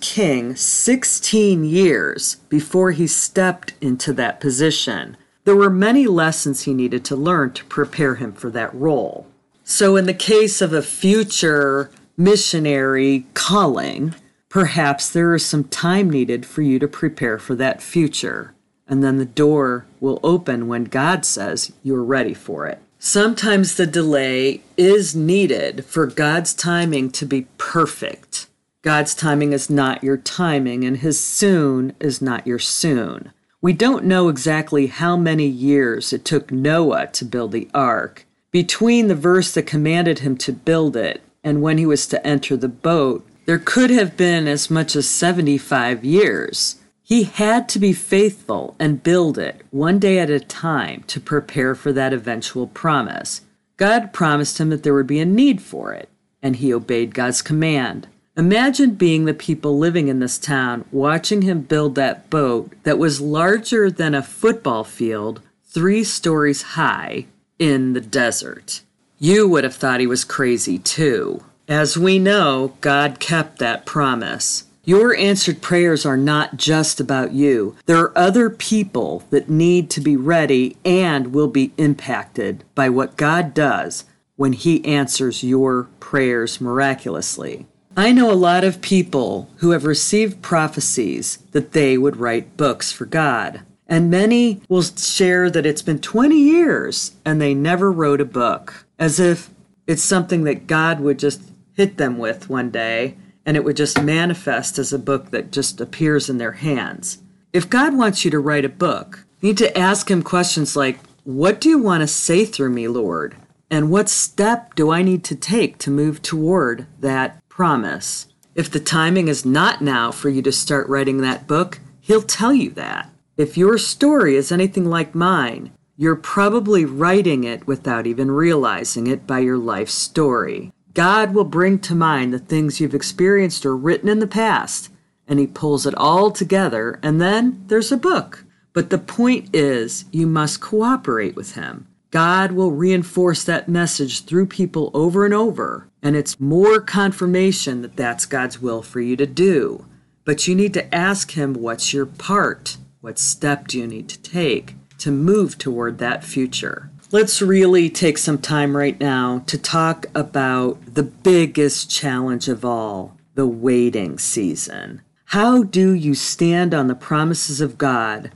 king 0.00 0.56
16 0.56 1.62
years 1.62 2.38
before 2.48 2.90
he 2.90 3.06
stepped 3.06 3.74
into 3.80 4.12
that 4.14 4.40
position. 4.40 5.16
There 5.44 5.54
were 5.54 5.70
many 5.70 6.08
lessons 6.08 6.62
he 6.62 6.74
needed 6.74 7.04
to 7.04 7.14
learn 7.14 7.52
to 7.52 7.64
prepare 7.66 8.16
him 8.16 8.32
for 8.32 8.50
that 8.50 8.74
role. 8.74 9.28
So, 9.62 9.94
in 9.94 10.06
the 10.06 10.12
case 10.12 10.60
of 10.60 10.72
a 10.72 10.82
future 10.82 11.88
missionary 12.16 13.26
calling, 13.32 14.16
perhaps 14.48 15.08
there 15.08 15.36
is 15.36 15.46
some 15.46 15.64
time 15.64 16.10
needed 16.10 16.44
for 16.44 16.62
you 16.62 16.80
to 16.80 16.88
prepare 16.88 17.38
for 17.38 17.54
that 17.54 17.80
future 17.80 18.54
and 18.88 19.02
then 19.02 19.18
the 19.18 19.24
door 19.24 19.86
will 20.00 20.20
open 20.22 20.68
when 20.68 20.84
God 20.84 21.24
says 21.24 21.72
you're 21.82 22.02
ready 22.02 22.34
for 22.34 22.66
it. 22.66 22.80
Sometimes 22.98 23.74
the 23.74 23.86
delay 23.86 24.62
is 24.76 25.14
needed 25.14 25.84
for 25.84 26.06
God's 26.06 26.52
timing 26.54 27.10
to 27.12 27.26
be 27.26 27.46
perfect. 27.58 28.46
God's 28.82 29.14
timing 29.14 29.52
is 29.52 29.70
not 29.70 30.02
your 30.02 30.16
timing, 30.16 30.84
and 30.84 30.96
His 30.96 31.20
soon 31.20 31.94
is 32.00 32.22
not 32.22 32.46
your 32.46 32.58
soon. 32.58 33.32
We 33.60 33.72
don't 33.72 34.04
know 34.04 34.28
exactly 34.28 34.86
how 34.86 35.16
many 35.16 35.46
years 35.46 36.12
it 36.12 36.24
took 36.24 36.52
Noah 36.52 37.08
to 37.08 37.24
build 37.24 37.50
the 37.50 37.68
ark. 37.74 38.24
Between 38.52 39.08
the 39.08 39.16
verse 39.16 39.52
that 39.52 39.66
commanded 39.66 40.20
him 40.20 40.36
to 40.38 40.52
build 40.52 40.96
it 40.96 41.22
and 41.42 41.60
when 41.60 41.76
he 41.76 41.84
was 41.84 42.06
to 42.08 42.26
enter 42.26 42.56
the 42.56 42.68
boat, 42.68 43.26
there 43.46 43.58
could 43.58 43.90
have 43.90 44.16
been 44.16 44.46
as 44.46 44.70
much 44.70 44.94
as 44.94 45.08
75 45.08 46.04
years. 46.04 46.76
He 47.08 47.22
had 47.22 47.70
to 47.70 47.78
be 47.78 47.94
faithful 47.94 48.76
and 48.78 49.02
build 49.02 49.38
it 49.38 49.62
one 49.70 49.98
day 49.98 50.18
at 50.18 50.28
a 50.28 50.38
time 50.38 51.04
to 51.06 51.18
prepare 51.18 51.74
for 51.74 51.90
that 51.90 52.12
eventual 52.12 52.66
promise. 52.66 53.40
God 53.78 54.12
promised 54.12 54.60
him 54.60 54.68
that 54.68 54.82
there 54.82 54.92
would 54.92 55.06
be 55.06 55.18
a 55.18 55.24
need 55.24 55.62
for 55.62 55.94
it, 55.94 56.10
and 56.42 56.56
he 56.56 56.70
obeyed 56.70 57.14
God's 57.14 57.40
command. 57.40 58.08
Imagine 58.36 58.90
being 58.90 59.24
the 59.24 59.32
people 59.32 59.78
living 59.78 60.08
in 60.08 60.18
this 60.18 60.36
town 60.36 60.84
watching 60.92 61.40
him 61.40 61.62
build 61.62 61.94
that 61.94 62.28
boat 62.28 62.74
that 62.82 62.98
was 62.98 63.22
larger 63.22 63.90
than 63.90 64.14
a 64.14 64.22
football 64.22 64.84
field, 64.84 65.40
three 65.64 66.04
stories 66.04 66.60
high, 66.76 67.24
in 67.58 67.94
the 67.94 68.02
desert. 68.02 68.82
You 69.18 69.48
would 69.48 69.64
have 69.64 69.74
thought 69.74 70.00
he 70.00 70.06
was 70.06 70.24
crazy 70.24 70.78
too. 70.78 71.42
As 71.66 71.96
we 71.96 72.18
know, 72.18 72.74
God 72.82 73.18
kept 73.18 73.60
that 73.60 73.86
promise. 73.86 74.64
Your 74.88 75.14
answered 75.14 75.60
prayers 75.60 76.06
are 76.06 76.16
not 76.16 76.56
just 76.56 76.98
about 76.98 77.32
you. 77.32 77.76
There 77.84 77.98
are 77.98 78.16
other 78.16 78.48
people 78.48 79.22
that 79.28 79.50
need 79.50 79.90
to 79.90 80.00
be 80.00 80.16
ready 80.16 80.78
and 80.82 81.34
will 81.34 81.48
be 81.48 81.74
impacted 81.76 82.64
by 82.74 82.88
what 82.88 83.18
God 83.18 83.52
does 83.52 84.06
when 84.36 84.54
He 84.54 84.82
answers 84.86 85.44
your 85.44 85.88
prayers 86.00 86.58
miraculously. 86.58 87.66
I 87.98 88.12
know 88.12 88.32
a 88.32 88.32
lot 88.32 88.64
of 88.64 88.80
people 88.80 89.50
who 89.56 89.72
have 89.72 89.84
received 89.84 90.40
prophecies 90.40 91.36
that 91.50 91.72
they 91.72 91.98
would 91.98 92.16
write 92.16 92.56
books 92.56 92.90
for 92.90 93.04
God. 93.04 93.60
And 93.86 94.10
many 94.10 94.62
will 94.70 94.80
share 94.80 95.50
that 95.50 95.66
it's 95.66 95.82
been 95.82 95.98
20 95.98 96.34
years 96.34 97.12
and 97.26 97.42
they 97.42 97.52
never 97.52 97.92
wrote 97.92 98.22
a 98.22 98.24
book, 98.24 98.86
as 98.98 99.20
if 99.20 99.50
it's 99.86 100.02
something 100.02 100.44
that 100.44 100.66
God 100.66 101.00
would 101.00 101.18
just 101.18 101.42
hit 101.74 101.98
them 101.98 102.16
with 102.16 102.48
one 102.48 102.70
day 102.70 103.18
and 103.48 103.56
it 103.56 103.64
would 103.64 103.78
just 103.78 104.02
manifest 104.02 104.78
as 104.78 104.92
a 104.92 104.98
book 104.98 105.30
that 105.30 105.50
just 105.50 105.80
appears 105.80 106.28
in 106.28 106.36
their 106.36 106.52
hands. 106.52 107.22
If 107.50 107.70
God 107.70 107.96
wants 107.96 108.22
you 108.22 108.30
to 108.30 108.38
write 108.38 108.66
a 108.66 108.68
book, 108.68 109.24
you 109.40 109.48
need 109.48 109.56
to 109.56 109.78
ask 109.78 110.10
Him 110.10 110.22
questions 110.22 110.76
like, 110.76 110.98
What 111.24 111.58
do 111.58 111.70
you 111.70 111.78
want 111.78 112.02
to 112.02 112.08
say 112.08 112.44
through 112.44 112.68
me, 112.68 112.88
Lord? 112.88 113.36
And 113.70 113.90
what 113.90 114.10
step 114.10 114.74
do 114.74 114.90
I 114.90 115.00
need 115.00 115.24
to 115.24 115.34
take 115.34 115.78
to 115.78 115.90
move 115.90 116.20
toward 116.20 116.86
that 117.00 117.40
promise? 117.48 118.26
If 118.54 118.70
the 118.70 118.80
timing 118.80 119.28
is 119.28 119.46
not 119.46 119.80
now 119.80 120.10
for 120.10 120.28
you 120.28 120.42
to 120.42 120.52
start 120.52 120.86
writing 120.86 121.22
that 121.22 121.46
book, 121.46 121.80
He'll 122.00 122.20
tell 122.20 122.52
you 122.52 122.68
that. 122.72 123.08
If 123.38 123.56
your 123.56 123.78
story 123.78 124.36
is 124.36 124.52
anything 124.52 124.84
like 124.84 125.14
mine, 125.14 125.72
you're 125.96 126.16
probably 126.16 126.84
writing 126.84 127.44
it 127.44 127.66
without 127.66 128.06
even 128.06 128.30
realizing 128.30 129.06
it 129.06 129.26
by 129.26 129.38
your 129.38 129.56
life 129.56 129.88
story. 129.88 130.70
God 130.98 131.32
will 131.32 131.44
bring 131.44 131.78
to 131.82 131.94
mind 131.94 132.34
the 132.34 132.40
things 132.40 132.80
you've 132.80 132.92
experienced 132.92 133.64
or 133.64 133.76
written 133.76 134.08
in 134.08 134.18
the 134.18 134.26
past, 134.26 134.90
and 135.28 135.38
He 135.38 135.46
pulls 135.46 135.86
it 135.86 135.94
all 135.94 136.32
together, 136.32 136.98
and 137.04 137.20
then 137.20 137.62
there's 137.68 137.92
a 137.92 137.96
book. 137.96 138.44
But 138.72 138.90
the 138.90 138.98
point 138.98 139.54
is, 139.54 140.06
you 140.10 140.26
must 140.26 140.60
cooperate 140.60 141.36
with 141.36 141.54
Him. 141.54 141.86
God 142.10 142.50
will 142.50 142.72
reinforce 142.72 143.44
that 143.44 143.68
message 143.68 144.24
through 144.24 144.46
people 144.46 144.90
over 144.92 145.24
and 145.24 145.32
over, 145.32 145.88
and 146.02 146.16
it's 146.16 146.40
more 146.40 146.80
confirmation 146.80 147.82
that 147.82 147.94
that's 147.94 148.26
God's 148.26 148.60
will 148.60 148.82
for 148.82 149.00
you 149.00 149.14
to 149.18 149.26
do. 149.26 149.86
But 150.24 150.48
you 150.48 150.56
need 150.56 150.74
to 150.74 150.92
ask 150.92 151.30
Him, 151.30 151.54
what's 151.54 151.94
your 151.94 152.06
part? 152.06 152.76
What 153.02 153.20
step 153.20 153.68
do 153.68 153.78
you 153.78 153.86
need 153.86 154.08
to 154.08 154.20
take 154.20 154.74
to 154.98 155.12
move 155.12 155.58
toward 155.58 155.98
that 155.98 156.24
future? 156.24 156.90
Let's 157.10 157.40
really 157.40 157.88
take 157.88 158.18
some 158.18 158.36
time 158.36 158.76
right 158.76 159.00
now 159.00 159.42
to 159.46 159.56
talk 159.56 160.04
about 160.14 160.94
the 160.94 161.02
biggest 161.02 161.90
challenge 161.90 162.48
of 162.48 162.66
all 162.66 163.16
the 163.34 163.46
waiting 163.46 164.18
season. 164.18 165.00
How 165.24 165.62
do 165.62 165.94
you 165.94 166.14
stand 166.14 166.74
on 166.74 166.86
the 166.86 166.94
promises 166.94 167.62
of 167.62 167.78
God 167.78 168.32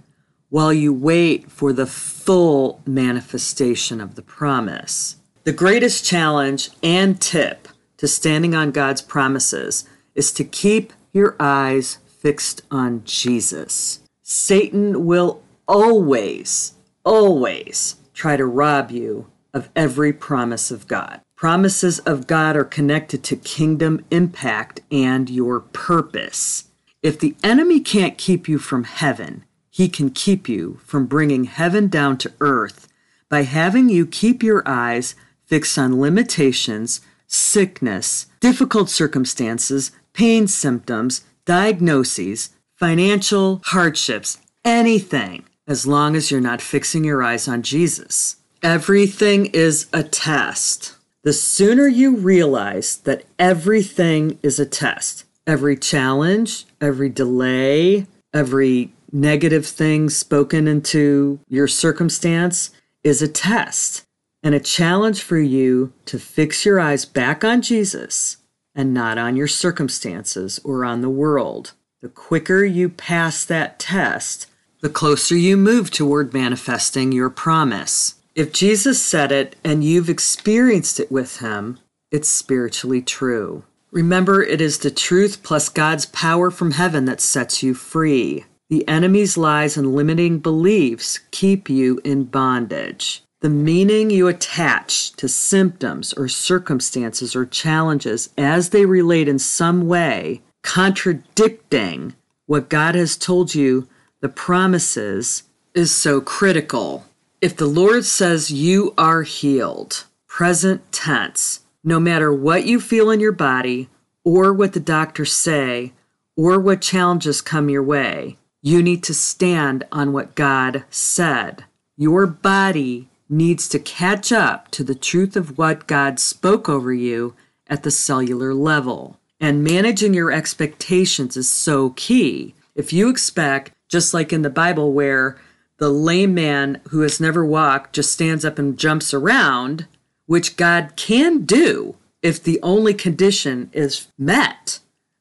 while 0.48 0.72
you 0.72 0.90
wait 0.90 1.50
for 1.50 1.74
the 1.74 1.84
full 1.84 2.80
manifestation 2.86 4.00
of 4.00 4.14
the 4.14 4.22
promise? 4.22 5.16
The 5.44 5.52
greatest 5.52 6.06
challenge 6.06 6.70
and 6.82 7.20
tip 7.20 7.68
to 7.98 8.08
standing 8.08 8.54
on 8.54 8.70
God's 8.70 9.02
promises 9.02 9.86
is 10.14 10.32
to 10.32 10.44
keep 10.44 10.94
your 11.12 11.36
eyes 11.38 11.98
fixed 12.06 12.62
on 12.70 13.04
Jesus. 13.04 14.00
Satan 14.22 15.04
will 15.04 15.42
always, 15.68 16.72
always 17.04 17.96
try 18.22 18.36
to 18.36 18.46
rob 18.46 18.92
you 18.92 19.26
of 19.52 19.68
every 19.74 20.12
promise 20.12 20.70
of 20.70 20.86
God. 20.86 21.20
Promises 21.34 21.98
of 21.98 22.28
God 22.28 22.54
are 22.54 22.62
connected 22.62 23.24
to 23.24 23.34
kingdom 23.34 24.04
impact 24.12 24.80
and 24.92 25.28
your 25.28 25.58
purpose. 25.58 26.68
If 27.02 27.18
the 27.18 27.34
enemy 27.42 27.80
can't 27.80 28.16
keep 28.16 28.48
you 28.48 28.58
from 28.58 28.84
heaven, 28.84 29.42
he 29.70 29.88
can 29.88 30.10
keep 30.10 30.48
you 30.48 30.78
from 30.84 31.06
bringing 31.06 31.46
heaven 31.46 31.88
down 31.88 32.16
to 32.18 32.32
earth 32.38 32.86
by 33.28 33.42
having 33.42 33.88
you 33.88 34.06
keep 34.06 34.40
your 34.40 34.62
eyes 34.66 35.16
fixed 35.44 35.76
on 35.76 36.00
limitations, 36.00 37.00
sickness, 37.26 38.26
difficult 38.38 38.88
circumstances, 38.88 39.90
pain 40.12 40.46
symptoms, 40.46 41.24
diagnoses, 41.44 42.50
financial 42.76 43.60
hardships, 43.64 44.38
anything, 44.64 45.44
as 45.66 45.86
long 45.86 46.16
as 46.16 46.30
you're 46.30 46.40
not 46.40 46.60
fixing 46.60 47.04
your 47.04 47.22
eyes 47.22 47.48
on 47.48 47.62
Jesus. 47.62 48.36
Everything 48.62 49.46
is 49.46 49.86
a 49.92 50.02
test. 50.02 50.96
The 51.22 51.32
sooner 51.32 51.86
you 51.86 52.16
realize 52.16 52.96
that 52.98 53.24
everything 53.38 54.38
is 54.42 54.58
a 54.58 54.66
test, 54.66 55.24
every 55.46 55.76
challenge, 55.76 56.66
every 56.80 57.08
delay, 57.08 58.06
every 58.34 58.92
negative 59.12 59.66
thing 59.66 60.08
spoken 60.10 60.66
into 60.66 61.38
your 61.48 61.68
circumstance 61.68 62.70
is 63.04 63.20
a 63.20 63.28
test 63.28 64.04
and 64.42 64.54
a 64.54 64.60
challenge 64.60 65.22
for 65.22 65.38
you 65.38 65.92
to 66.06 66.18
fix 66.18 66.64
your 66.64 66.80
eyes 66.80 67.04
back 67.04 67.44
on 67.44 67.62
Jesus 67.62 68.38
and 68.74 68.94
not 68.94 69.18
on 69.18 69.36
your 69.36 69.48
circumstances 69.48 70.58
or 70.64 70.84
on 70.84 71.02
the 71.02 71.10
world. 71.10 71.72
The 72.00 72.08
quicker 72.08 72.64
you 72.64 72.88
pass 72.88 73.44
that 73.44 73.78
test, 73.78 74.48
the 74.82 74.90
closer 74.90 75.36
you 75.36 75.56
move 75.56 75.90
toward 75.92 76.34
manifesting 76.34 77.12
your 77.12 77.30
promise. 77.30 78.16
If 78.34 78.52
Jesus 78.52 79.00
said 79.00 79.30
it 79.30 79.54
and 79.62 79.84
you've 79.84 80.10
experienced 80.10 80.98
it 80.98 81.10
with 81.10 81.38
him, 81.38 81.78
it's 82.10 82.28
spiritually 82.28 83.00
true. 83.00 83.62
Remember, 83.92 84.42
it 84.42 84.60
is 84.60 84.78
the 84.78 84.90
truth 84.90 85.44
plus 85.44 85.68
God's 85.68 86.06
power 86.06 86.50
from 86.50 86.72
heaven 86.72 87.04
that 87.04 87.20
sets 87.20 87.62
you 87.62 87.74
free. 87.74 88.44
The 88.70 88.86
enemy's 88.88 89.36
lies 89.38 89.76
and 89.76 89.94
limiting 89.94 90.40
beliefs 90.40 91.20
keep 91.30 91.70
you 91.70 92.00
in 92.02 92.24
bondage. 92.24 93.22
The 93.40 93.50
meaning 93.50 94.10
you 94.10 94.26
attach 94.26 95.12
to 95.12 95.28
symptoms 95.28 96.12
or 96.12 96.26
circumstances 96.26 97.36
or 97.36 97.46
challenges 97.46 98.30
as 98.36 98.70
they 98.70 98.86
relate 98.86 99.28
in 99.28 99.38
some 99.38 99.86
way 99.86 100.42
contradicting 100.62 102.14
what 102.46 102.68
God 102.68 102.94
has 102.94 103.16
told 103.16 103.54
you, 103.54 103.88
the 104.22 104.28
promises, 104.28 105.42
is 105.74 105.94
so 105.94 106.20
critical. 106.20 107.04
If 107.40 107.56
the 107.56 107.66
Lord 107.66 108.04
says 108.04 108.52
you 108.52 108.94
are 108.96 109.22
healed, 109.22 110.04
present 110.28 110.92
tense, 110.92 111.60
no 111.82 111.98
matter 111.98 112.32
what 112.32 112.64
you 112.64 112.80
feel 112.80 113.10
in 113.10 113.18
your 113.18 113.32
body 113.32 113.88
or 114.24 114.52
what 114.52 114.74
the 114.74 114.80
doctors 114.80 115.32
say 115.32 115.92
or 116.36 116.60
what 116.60 116.80
challenges 116.80 117.40
come 117.40 117.68
your 117.68 117.82
way, 117.82 118.38
you 118.62 118.80
need 118.80 119.02
to 119.02 119.12
stand 119.12 119.84
on 119.90 120.12
what 120.12 120.36
God 120.36 120.84
said. 120.88 121.64
Your 121.96 122.26
body 122.28 123.08
needs 123.28 123.68
to 123.70 123.80
catch 123.80 124.30
up 124.30 124.70
to 124.70 124.84
the 124.84 124.94
truth 124.94 125.34
of 125.34 125.58
what 125.58 125.88
God 125.88 126.20
spoke 126.20 126.68
over 126.68 126.94
you 126.94 127.34
at 127.66 127.82
the 127.82 127.90
cellular 127.90 128.54
level. 128.54 129.18
And 129.40 129.64
managing 129.64 130.14
your 130.14 130.30
expectations 130.30 131.36
is 131.36 131.50
so 131.50 131.90
key. 131.90 132.54
If 132.76 132.92
you 132.92 133.08
expect, 133.08 133.72
just 133.92 134.14
like 134.14 134.32
in 134.32 134.42
the 134.42 134.50
Bible, 134.50 134.92
where 134.92 135.36
the 135.76 135.90
lame 135.90 136.34
man 136.34 136.80
who 136.88 137.02
has 137.02 137.20
never 137.20 137.44
walked 137.44 137.92
just 137.92 138.10
stands 138.10 138.44
up 138.44 138.58
and 138.58 138.78
jumps 138.78 139.12
around, 139.12 139.86
which 140.26 140.56
God 140.56 140.94
can 140.96 141.44
do 141.44 141.96
if 142.22 142.42
the 142.42 142.60
only 142.62 142.94
condition 142.94 143.68
is 143.72 144.06
met 144.18 144.78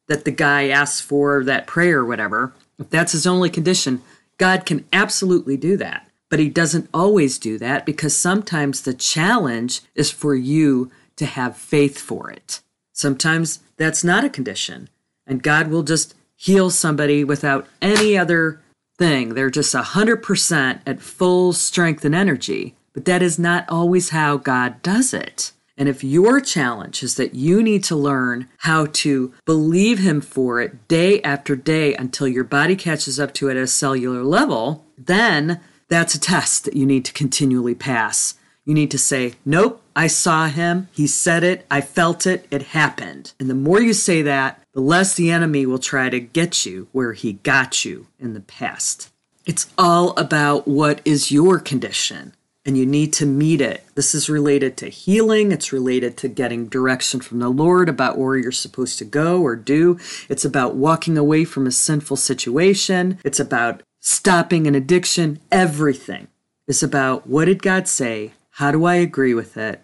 that 0.07 0.23
the 0.23 0.31
guy 0.31 0.69
asks 0.69 1.01
for 1.01 1.43
that 1.43 1.67
prayer 1.67 1.99
or 1.99 2.05
whatever, 2.05 2.53
if 2.79 2.89
that's 2.89 3.11
his 3.11 3.27
only 3.27 3.49
condition, 3.49 4.01
God 4.37 4.65
can 4.65 4.85
absolutely 4.93 5.57
do 5.57 5.77
that. 5.77 6.07
But 6.29 6.39
he 6.39 6.47
doesn't 6.47 6.89
always 6.93 7.37
do 7.37 7.57
that 7.57 7.85
because 7.85 8.17
sometimes 8.17 8.81
the 8.81 8.93
challenge 8.93 9.81
is 9.95 10.11
for 10.11 10.33
you 10.33 10.91
to 11.17 11.25
have 11.25 11.57
faith 11.57 11.97
for 11.97 12.29
it. 12.29 12.61
Sometimes 12.93 13.59
that's 13.77 14.03
not 14.03 14.23
a 14.23 14.29
condition, 14.29 14.89
and 15.27 15.43
God 15.43 15.67
will 15.67 15.83
just 15.83 16.15
heal 16.35 16.69
somebody 16.69 17.23
without 17.23 17.67
any 17.81 18.17
other 18.17 18.60
thing. 19.01 19.33
They're 19.33 19.49
just 19.49 19.73
100% 19.73 20.81
at 20.85 21.01
full 21.01 21.53
strength 21.53 22.05
and 22.05 22.13
energy, 22.13 22.75
but 22.93 23.05
that 23.05 23.23
is 23.23 23.39
not 23.39 23.65
always 23.67 24.09
how 24.09 24.37
God 24.37 24.79
does 24.83 25.11
it. 25.11 25.53
And 25.75 25.89
if 25.89 26.03
your 26.03 26.39
challenge 26.39 27.01
is 27.01 27.15
that 27.15 27.33
you 27.33 27.63
need 27.63 27.83
to 27.85 27.95
learn 27.95 28.47
how 28.59 28.85
to 29.01 29.33
believe 29.43 29.97
Him 29.97 30.21
for 30.21 30.61
it 30.61 30.87
day 30.87 31.19
after 31.23 31.55
day 31.55 31.95
until 31.95 32.27
your 32.27 32.43
body 32.43 32.75
catches 32.75 33.19
up 33.19 33.33
to 33.35 33.49
it 33.49 33.57
at 33.57 33.63
a 33.63 33.67
cellular 33.67 34.23
level, 34.23 34.85
then 34.99 35.59
that's 35.87 36.13
a 36.13 36.19
test 36.19 36.65
that 36.65 36.75
you 36.75 36.85
need 36.85 37.03
to 37.05 37.13
continually 37.13 37.73
pass. 37.73 38.35
You 38.65 38.75
need 38.75 38.91
to 38.91 38.99
say, 38.99 39.33
Nope, 39.43 39.81
I 39.95 40.05
saw 40.05 40.45
him. 40.45 40.89
He 40.91 41.07
said 41.07 41.43
it. 41.43 41.65
I 41.71 41.81
felt 41.81 42.27
it. 42.27 42.45
It 42.51 42.61
happened. 42.61 43.33
And 43.39 43.49
the 43.49 43.55
more 43.55 43.81
you 43.81 43.93
say 43.93 44.21
that, 44.21 44.60
the 44.73 44.81
less 44.81 45.13
the 45.13 45.31
enemy 45.31 45.65
will 45.65 45.79
try 45.79 46.09
to 46.09 46.19
get 46.19 46.65
you 46.65 46.87
where 46.91 47.13
he 47.13 47.33
got 47.33 47.83
you 47.83 48.07
in 48.19 48.33
the 48.33 48.39
past. 48.41 49.09
It's 49.45 49.67
all 49.77 50.11
about 50.17 50.67
what 50.67 51.01
is 51.03 51.31
your 51.31 51.59
condition. 51.59 52.33
and 52.63 52.77
you 52.77 52.85
need 52.85 53.11
to 53.11 53.25
meet 53.25 53.59
it. 53.59 53.83
This 53.95 54.13
is 54.13 54.29
related 54.29 54.77
to 54.77 54.87
healing, 54.89 55.51
it's 55.51 55.73
related 55.73 56.15
to 56.17 56.27
getting 56.27 56.67
direction 56.67 57.19
from 57.19 57.39
the 57.39 57.49
Lord 57.49 57.89
about 57.89 58.17
where 58.19 58.37
you're 58.37 58.51
supposed 58.51 58.99
to 58.99 59.05
go 59.05 59.41
or 59.41 59.55
do. 59.55 59.97
It's 60.29 60.45
about 60.45 60.75
walking 60.75 61.17
away 61.17 61.43
from 61.43 61.65
a 61.65 61.71
sinful 61.71 62.17
situation, 62.17 63.17
it's 63.23 63.39
about 63.39 63.81
stopping 63.99 64.67
an 64.67 64.75
addiction. 64.75 65.39
Everything 65.51 66.27
is 66.67 66.83
about 66.83 67.25
what 67.27 67.45
did 67.45 67.63
God 67.63 67.87
say? 67.87 68.33
How 68.51 68.71
do 68.71 68.85
I 68.85 68.95
agree 68.95 69.33
with 69.33 69.57
it? 69.57 69.81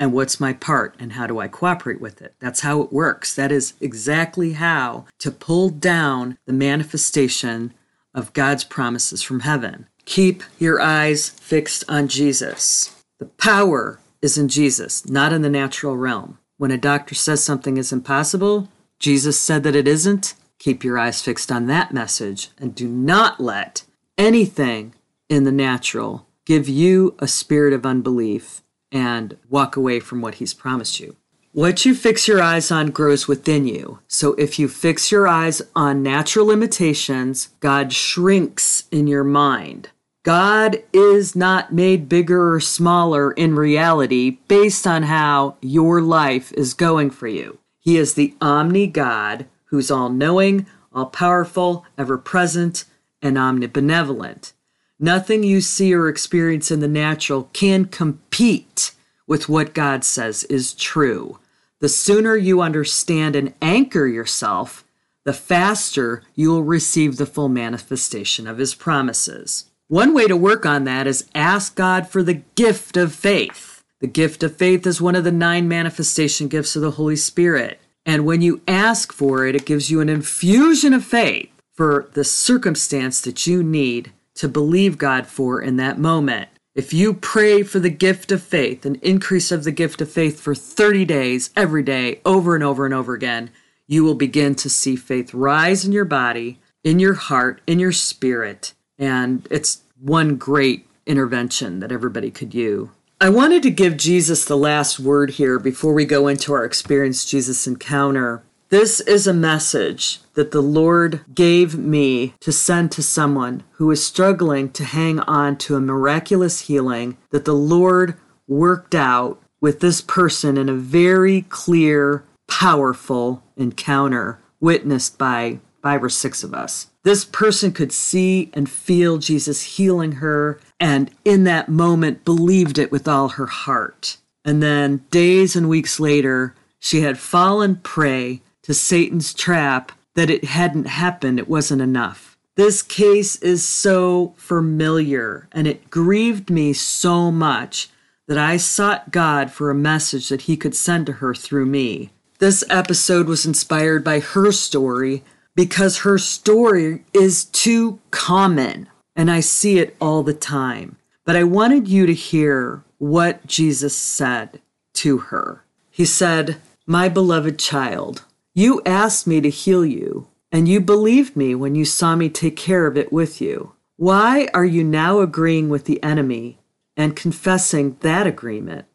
And 0.00 0.14
what's 0.14 0.40
my 0.40 0.54
part 0.54 0.96
and 0.98 1.12
how 1.12 1.26
do 1.26 1.38
I 1.40 1.46
cooperate 1.46 2.00
with 2.00 2.22
it? 2.22 2.34
That's 2.40 2.60
how 2.60 2.80
it 2.80 2.90
works. 2.90 3.34
That 3.34 3.52
is 3.52 3.74
exactly 3.82 4.54
how 4.54 5.04
to 5.18 5.30
pull 5.30 5.68
down 5.68 6.38
the 6.46 6.54
manifestation 6.54 7.74
of 8.14 8.32
God's 8.32 8.64
promises 8.64 9.22
from 9.22 9.40
heaven. 9.40 9.88
Keep 10.06 10.42
your 10.58 10.80
eyes 10.80 11.28
fixed 11.28 11.84
on 11.86 12.08
Jesus. 12.08 12.96
The 13.18 13.26
power 13.26 14.00
is 14.22 14.38
in 14.38 14.48
Jesus, 14.48 15.06
not 15.06 15.34
in 15.34 15.42
the 15.42 15.50
natural 15.50 15.98
realm. 15.98 16.38
When 16.56 16.70
a 16.70 16.78
doctor 16.78 17.14
says 17.14 17.44
something 17.44 17.76
is 17.76 17.92
impossible, 17.92 18.68
Jesus 18.98 19.38
said 19.38 19.62
that 19.64 19.76
it 19.76 19.86
isn't. 19.86 20.34
Keep 20.58 20.82
your 20.82 20.98
eyes 20.98 21.20
fixed 21.20 21.52
on 21.52 21.66
that 21.66 21.92
message 21.92 22.50
and 22.58 22.74
do 22.74 22.88
not 22.88 23.38
let 23.38 23.84
anything 24.16 24.94
in 25.28 25.44
the 25.44 25.52
natural 25.52 26.26
give 26.46 26.70
you 26.70 27.14
a 27.18 27.28
spirit 27.28 27.74
of 27.74 27.84
unbelief 27.84 28.62
and 28.92 29.36
walk 29.48 29.76
away 29.76 30.00
from 30.00 30.20
what 30.20 30.36
he's 30.36 30.54
promised 30.54 31.00
you. 31.00 31.16
What 31.52 31.84
you 31.84 31.96
fix 31.96 32.28
your 32.28 32.40
eyes 32.40 32.70
on 32.70 32.90
grows 32.90 33.26
within 33.26 33.66
you. 33.66 33.98
So 34.06 34.34
if 34.34 34.58
you 34.58 34.68
fix 34.68 35.10
your 35.10 35.26
eyes 35.26 35.60
on 35.74 36.02
natural 36.02 36.46
limitations, 36.46 37.48
God 37.58 37.92
shrinks 37.92 38.84
in 38.92 39.08
your 39.08 39.24
mind. 39.24 39.90
God 40.22 40.82
is 40.92 41.34
not 41.34 41.72
made 41.72 42.08
bigger 42.08 42.54
or 42.54 42.60
smaller 42.60 43.32
in 43.32 43.56
reality 43.56 44.38
based 44.46 44.86
on 44.86 45.04
how 45.04 45.56
your 45.60 46.00
life 46.02 46.52
is 46.52 46.74
going 46.74 47.10
for 47.10 47.26
you. 47.26 47.58
He 47.80 47.96
is 47.96 48.14
the 48.14 48.34
omni 48.40 48.86
God 48.86 49.46
who's 49.66 49.90
all 49.90 50.10
knowing, 50.10 50.66
all 50.92 51.06
powerful, 51.06 51.86
ever 51.96 52.18
present, 52.18 52.84
and 53.22 53.36
omnibenevolent. 53.36 54.52
Nothing 55.02 55.42
you 55.42 55.62
see 55.62 55.94
or 55.94 56.08
experience 56.08 56.70
in 56.70 56.80
the 56.80 56.88
natural 56.88 57.48
can 57.54 57.86
compete 57.86 58.92
with 59.26 59.48
what 59.48 59.72
God 59.72 60.04
says 60.04 60.44
is 60.44 60.74
true. 60.74 61.38
The 61.78 61.88
sooner 61.88 62.36
you 62.36 62.60
understand 62.60 63.34
and 63.34 63.54
anchor 63.62 64.06
yourself, 64.06 64.84
the 65.24 65.32
faster 65.32 66.22
you 66.34 66.50
will 66.50 66.62
receive 66.62 67.16
the 67.16 67.24
full 67.24 67.48
manifestation 67.48 68.46
of 68.46 68.58
His 68.58 68.74
promises. 68.74 69.70
One 69.88 70.12
way 70.12 70.26
to 70.26 70.36
work 70.36 70.66
on 70.66 70.84
that 70.84 71.06
is 71.06 71.30
ask 71.34 71.74
God 71.74 72.06
for 72.06 72.22
the 72.22 72.42
gift 72.54 72.98
of 72.98 73.14
faith. 73.14 73.82
The 74.00 74.06
gift 74.06 74.42
of 74.42 74.54
faith 74.54 74.86
is 74.86 75.00
one 75.00 75.14
of 75.14 75.24
the 75.24 75.32
nine 75.32 75.66
manifestation 75.66 76.46
gifts 76.46 76.76
of 76.76 76.82
the 76.82 76.92
Holy 76.92 77.16
Spirit. 77.16 77.80
And 78.04 78.26
when 78.26 78.42
you 78.42 78.60
ask 78.68 79.14
for 79.14 79.46
it, 79.46 79.56
it 79.56 79.64
gives 79.64 79.90
you 79.90 80.00
an 80.02 80.10
infusion 80.10 80.92
of 80.92 81.06
faith 81.06 81.48
for 81.72 82.10
the 82.12 82.24
circumstance 82.24 83.22
that 83.22 83.46
you 83.46 83.62
need 83.62 84.12
to 84.40 84.48
believe 84.48 84.96
God 84.96 85.26
for 85.26 85.60
in 85.60 85.76
that 85.76 85.98
moment. 85.98 86.48
If 86.74 86.94
you 86.94 87.12
pray 87.12 87.62
for 87.62 87.78
the 87.78 87.90
gift 87.90 88.32
of 88.32 88.42
faith, 88.42 88.86
an 88.86 88.94
increase 89.02 89.52
of 89.52 89.64
the 89.64 89.70
gift 89.70 90.00
of 90.00 90.10
faith 90.10 90.40
for 90.40 90.54
30 90.54 91.04
days, 91.04 91.50
every 91.54 91.82
day, 91.82 92.22
over 92.24 92.54
and 92.54 92.64
over 92.64 92.86
and 92.86 92.94
over 92.94 93.12
again, 93.12 93.50
you 93.86 94.02
will 94.02 94.14
begin 94.14 94.54
to 94.54 94.70
see 94.70 94.96
faith 94.96 95.34
rise 95.34 95.84
in 95.84 95.92
your 95.92 96.06
body, 96.06 96.58
in 96.82 96.98
your 96.98 97.12
heart, 97.12 97.60
in 97.66 97.78
your 97.78 97.92
spirit. 97.92 98.72
And 98.98 99.46
it's 99.50 99.82
one 100.00 100.36
great 100.36 100.86
intervention 101.04 101.80
that 101.80 101.92
everybody 101.92 102.30
could 102.30 102.54
use. 102.54 102.88
I 103.20 103.28
wanted 103.28 103.62
to 103.64 103.70
give 103.70 103.98
Jesus 103.98 104.46
the 104.46 104.56
last 104.56 104.98
word 104.98 105.32
here 105.32 105.58
before 105.58 105.92
we 105.92 106.06
go 106.06 106.28
into 106.28 106.54
our 106.54 106.64
Experience 106.64 107.26
Jesus 107.26 107.66
encounter. 107.66 108.42
This 108.70 109.00
is 109.00 109.26
a 109.26 109.34
message 109.34 110.20
that 110.34 110.52
the 110.52 110.60
Lord 110.60 111.22
gave 111.34 111.76
me 111.76 112.34
to 112.38 112.52
send 112.52 112.92
to 112.92 113.02
someone 113.02 113.64
who 113.72 113.90
is 113.90 114.06
struggling 114.06 114.70
to 114.70 114.84
hang 114.84 115.18
on 115.18 115.56
to 115.56 115.74
a 115.74 115.80
miraculous 115.80 116.60
healing 116.60 117.16
that 117.30 117.44
the 117.44 117.54
Lord 117.54 118.14
worked 118.46 118.94
out 118.94 119.42
with 119.60 119.80
this 119.80 120.00
person 120.00 120.56
in 120.56 120.68
a 120.68 120.74
very 120.74 121.42
clear, 121.48 122.22
powerful 122.46 123.42
encounter 123.56 124.38
witnessed 124.60 125.18
by 125.18 125.58
five 125.82 126.04
or 126.04 126.08
six 126.08 126.44
of 126.44 126.54
us. 126.54 126.90
This 127.02 127.24
person 127.24 127.72
could 127.72 127.90
see 127.90 128.50
and 128.54 128.70
feel 128.70 129.18
Jesus 129.18 129.78
healing 129.78 130.12
her, 130.12 130.60
and 130.78 131.10
in 131.24 131.42
that 131.42 131.68
moment 131.68 132.24
believed 132.24 132.78
it 132.78 132.92
with 132.92 133.08
all 133.08 133.30
her 133.30 133.46
heart. 133.46 134.18
And 134.44 134.62
then 134.62 134.98
days 135.10 135.56
and 135.56 135.68
weeks 135.68 135.98
later, 135.98 136.54
she 136.78 137.00
had 137.00 137.18
fallen 137.18 137.74
prey 137.74 138.42
to 138.70 138.74
Satan's 138.74 139.34
trap 139.34 139.90
that 140.14 140.30
it 140.30 140.44
hadn't 140.44 140.86
happened, 140.86 141.40
it 141.40 141.48
wasn't 141.48 141.82
enough. 141.82 142.38
This 142.54 142.82
case 142.82 143.34
is 143.42 143.66
so 143.66 144.32
familiar 144.36 145.48
and 145.50 145.66
it 145.66 145.90
grieved 145.90 146.50
me 146.50 146.72
so 146.72 147.32
much 147.32 147.88
that 148.28 148.38
I 148.38 148.58
sought 148.58 149.10
God 149.10 149.50
for 149.50 149.70
a 149.70 149.74
message 149.74 150.28
that 150.28 150.42
He 150.42 150.56
could 150.56 150.76
send 150.76 151.06
to 151.06 151.14
her 151.14 151.34
through 151.34 151.66
me. 151.66 152.12
This 152.38 152.62
episode 152.70 153.26
was 153.26 153.44
inspired 153.44 154.04
by 154.04 154.20
her 154.20 154.52
story 154.52 155.24
because 155.56 155.98
her 155.98 156.16
story 156.16 157.04
is 157.12 157.46
too 157.46 157.98
common 158.12 158.88
and 159.16 159.32
I 159.32 159.40
see 159.40 159.80
it 159.80 159.96
all 160.00 160.22
the 160.22 160.32
time. 160.32 160.96
But 161.24 161.34
I 161.34 161.42
wanted 161.42 161.88
you 161.88 162.06
to 162.06 162.14
hear 162.14 162.84
what 162.98 163.44
Jesus 163.48 163.96
said 163.96 164.60
to 164.94 165.18
her. 165.18 165.64
He 165.90 166.04
said, 166.04 166.58
My 166.86 167.08
beloved 167.08 167.58
child, 167.58 168.26
you 168.54 168.82
asked 168.84 169.26
me 169.26 169.40
to 169.40 169.50
heal 169.50 169.84
you, 169.84 170.28
and 170.50 170.66
you 170.66 170.80
believed 170.80 171.36
me 171.36 171.54
when 171.54 171.74
you 171.74 171.84
saw 171.84 172.16
me 172.16 172.28
take 172.28 172.56
care 172.56 172.86
of 172.86 172.96
it 172.96 173.12
with 173.12 173.40
you. 173.40 173.72
Why 173.96 174.48
are 174.54 174.64
you 174.64 174.82
now 174.82 175.20
agreeing 175.20 175.68
with 175.68 175.84
the 175.84 176.02
enemy 176.02 176.58
and 176.96 177.14
confessing 177.14 177.96
that 178.00 178.26
agreement? 178.26 178.86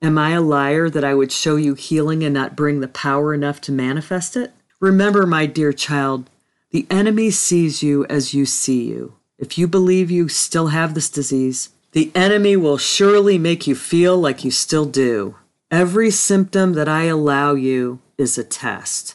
Am 0.00 0.16
I 0.18 0.30
a 0.30 0.40
liar 0.40 0.88
that 0.88 1.04
I 1.04 1.14
would 1.14 1.30
show 1.30 1.56
you 1.56 1.74
healing 1.74 2.24
and 2.24 2.34
not 2.34 2.56
bring 2.56 2.80
the 2.80 2.88
power 2.88 3.34
enough 3.34 3.60
to 3.62 3.72
manifest 3.72 4.36
it? 4.36 4.52
Remember, 4.80 5.26
my 5.26 5.46
dear 5.46 5.72
child, 5.72 6.28
the 6.70 6.86
enemy 6.90 7.30
sees 7.30 7.82
you 7.82 8.06
as 8.06 8.34
you 8.34 8.46
see 8.46 8.84
you. 8.84 9.14
If 9.38 9.58
you 9.58 9.68
believe 9.68 10.10
you 10.10 10.28
still 10.28 10.68
have 10.68 10.94
this 10.94 11.10
disease, 11.10 11.68
the 11.92 12.10
enemy 12.14 12.56
will 12.56 12.78
surely 12.78 13.38
make 13.38 13.66
you 13.66 13.74
feel 13.74 14.16
like 14.16 14.44
you 14.44 14.50
still 14.50 14.86
do. 14.86 15.36
Every 15.72 16.10
symptom 16.10 16.74
that 16.74 16.86
I 16.86 17.04
allow 17.04 17.54
you 17.54 18.00
is 18.18 18.36
a 18.36 18.44
test. 18.44 19.14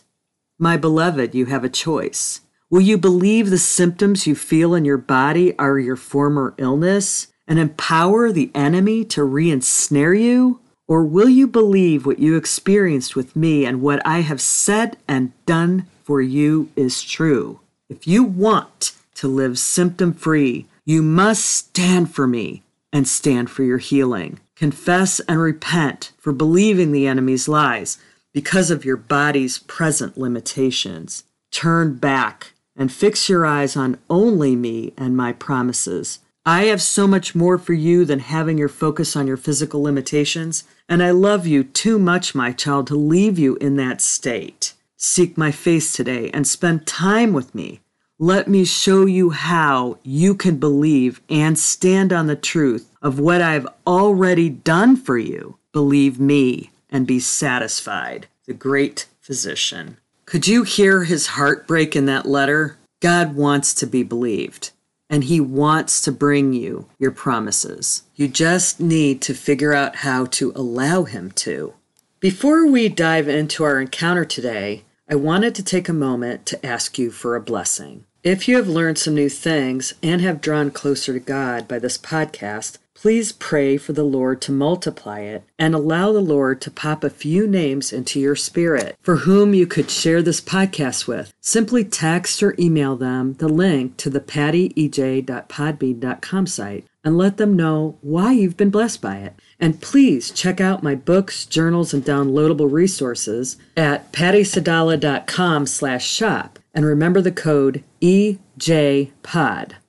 My 0.58 0.76
beloved, 0.76 1.36
you 1.36 1.46
have 1.46 1.64
a 1.64 1.70
choice. 1.70 2.42
Will 2.72 2.82
you 2.82 2.98
believe 2.98 3.52
the 3.52 3.60
symptoms 3.60 4.26
you 4.26 4.34
feel 4.34 4.74
in 4.74 4.84
your 4.84 4.98
body 4.98 5.56
are 5.60 5.78
your 5.78 5.96
former 5.96 6.56
illness 6.58 7.28
and 7.48 7.60
empower 7.60 8.32
the 8.32 8.50
enemy 8.56 9.06
to 9.06 9.24
re 9.24 9.52
ensnare 9.52 10.16
you? 10.16 10.60
Or 10.88 11.04
will 11.04 11.30
you 11.30 11.46
believe 11.46 12.08
what 12.08 12.18
you 12.18 12.36
experienced 12.36 13.16
with 13.16 13.36
me 13.36 13.64
and 13.64 13.80
what 13.80 14.02
I 14.04 14.22
have 14.22 14.42
said 14.42 14.98
and 15.08 15.34
done 15.46 15.86
for 16.04 16.22
you 16.22 16.72
is 16.76 17.04
true? 17.04 17.60
If 17.88 18.08
you 18.08 18.24
want 18.24 18.94
to 19.14 19.28
live 19.28 19.60
symptom 19.60 20.12
free, 20.12 20.66
you 20.86 21.04
must 21.04 21.46
stand 21.46 22.16
for 22.16 22.26
me 22.26 22.64
and 22.92 23.08
stand 23.08 23.52
for 23.52 23.62
your 23.62 23.78
healing. 23.78 24.40
Confess 24.58 25.20
and 25.22 25.40
repent 25.40 26.14
for 26.18 26.34
believing 26.34 26.92
the 26.92 27.06
enemy's 27.06 27.48
lies 27.48 28.00
because 28.34 28.72
of 28.72 28.84
your 28.84 28.98
body's 28.98 29.60
present 29.60 30.18
limitations. 30.18 31.26
Turn 31.52 31.98
back 31.98 32.54
and 32.76 32.92
fix 32.92 33.30
your 33.30 33.46
eyes 33.46 33.78
on 33.78 34.00
only 34.10 34.56
me 34.56 34.94
and 34.98 35.16
my 35.16 35.32
promises. 35.32 36.20
I 36.44 36.66
have 36.66 36.82
so 36.82 37.06
much 37.06 37.36
more 37.36 37.60
for 37.60 37.74
you 37.74 38.04
than 38.04 38.18
having 38.18 38.58
your 38.58 38.68
focus 38.70 39.16
on 39.16 39.28
your 39.28 39.38
physical 39.38 39.84
limitations, 39.84 40.64
and 40.90 41.04
I 41.04 41.12
love 41.12 41.46
you 41.46 41.64
too 41.64 42.00
much, 42.00 42.34
my 42.34 42.52
child, 42.52 42.88
to 42.88 42.96
leave 42.96 43.38
you 43.38 43.58
in 43.58 43.76
that 43.76 44.02
state. 44.02 44.74
Seek 44.96 45.38
my 45.38 45.52
face 45.52 45.94
today 45.94 46.32
and 46.34 46.48
spend 46.48 46.88
time 46.88 47.32
with 47.32 47.54
me. 47.54 47.82
Let 48.18 48.48
me 48.48 48.66
show 48.66 49.06
you 49.06 49.30
how 49.30 50.00
you 50.02 50.34
can 50.34 50.58
believe 50.58 51.22
and 51.30 51.60
stand 51.60 52.12
on 52.12 52.26
the 52.26 52.36
truth 52.36 52.90
of 53.08 53.20
what 53.20 53.42
I've 53.42 53.66
already 53.88 54.50
done 54.50 54.98
for 54.98 55.18
you. 55.18 55.58
Believe 55.72 56.20
me 56.20 56.72
and 56.90 57.08
be 57.08 57.22
satisfied, 57.22 58.28
the 58.46 58.54
great 58.54 59.06
physician. 59.22 59.96
Could 60.26 60.46
you 60.46 60.64
hear 60.64 61.06
his 61.06 61.28
heartbreak 61.28 61.96
in 61.96 62.06
that 62.08 62.26
letter? 62.26 62.78
God 63.00 63.34
wants 63.34 63.74
to 63.76 63.88
be 63.88 64.04
believed, 64.04 64.72
and 65.10 65.24
he 65.24 65.40
wants 65.40 66.02
to 66.02 66.12
bring 66.12 66.52
you 66.52 66.90
your 67.00 67.12
promises. 67.12 68.04
You 68.14 68.28
just 68.28 68.82
need 68.82 69.22
to 69.22 69.34
figure 69.34 69.74
out 69.74 69.98
how 69.98 70.26
to 70.26 70.52
allow 70.54 71.04
him 71.04 71.32
to. 71.32 71.76
Before 72.20 72.68
we 72.68 72.90
dive 72.90 73.30
into 73.30 73.64
our 73.64 73.80
encounter 73.80 74.26
today, 74.26 74.84
I 75.10 75.16
wanted 75.16 75.56
to 75.56 75.64
take 75.64 75.88
a 75.88 75.94
moment 75.94 76.46
to 76.48 76.66
ask 76.66 77.00
you 77.00 77.12
for 77.12 77.38
a 77.38 77.42
blessing. 77.42 78.04
If 78.22 78.50
you 78.50 78.58
have 78.58 78.68
learned 78.68 78.98
some 78.98 79.16
new 79.16 79.30
things 79.30 79.94
and 80.04 80.20
have 80.20 80.42
drawn 80.42 80.72
closer 80.72 81.14
to 81.14 81.20
God 81.20 81.66
by 81.66 81.80
this 81.80 81.98
podcast, 81.98 82.78
please 82.98 83.32
pray 83.32 83.78
for 83.78 83.94
the 83.94 84.04
Lord 84.04 84.42
to 84.42 84.52
multiply 84.52 85.20
it 85.20 85.44
and 85.60 85.76
allow 85.76 86.12
the 86.12 86.20
Lord 86.20 86.60
to 86.62 86.72
pop 86.72 87.04
a 87.04 87.12
few 87.12 87.46
names 87.46 87.94
into 87.94 88.20
your 88.20 88.36
spirit 88.36 88.98
for 89.04 89.18
whom 89.18 89.54
you 89.54 89.68
could 89.68 89.92
share 89.92 90.24
this 90.24 90.42
podcast 90.42 91.08
with. 91.08 91.32
Simply 91.40 91.84
text 91.84 92.42
or 92.42 92.56
email 92.58 92.96
them 92.96 93.34
the 93.34 93.48
link 93.48 93.98
to 93.98 94.10
the 94.10 94.20
pattyej.podbean.com 94.20 96.48
site 96.48 96.88
and 97.04 97.16
let 97.18 97.38
them 97.38 97.56
know 97.56 98.00
why 98.02 98.32
you've 98.32 98.58
been 98.58 98.72
blessed 98.72 99.00
by 99.02 99.18
it. 99.18 99.36
And 99.60 99.80
please 99.80 100.32
check 100.32 100.60
out 100.60 100.82
my 100.82 100.96
books, 100.96 101.46
journals, 101.46 101.94
and 101.94 102.04
downloadable 102.04 102.72
resources 102.72 103.58
at 103.78 104.12
pattysadala.com 104.12 105.68
slash 105.68 106.08
shop. 106.08 106.58
And 106.74 106.84
remember 106.84 107.22
the 107.22 107.32
code 107.32 107.84
EJPOD 108.02 109.76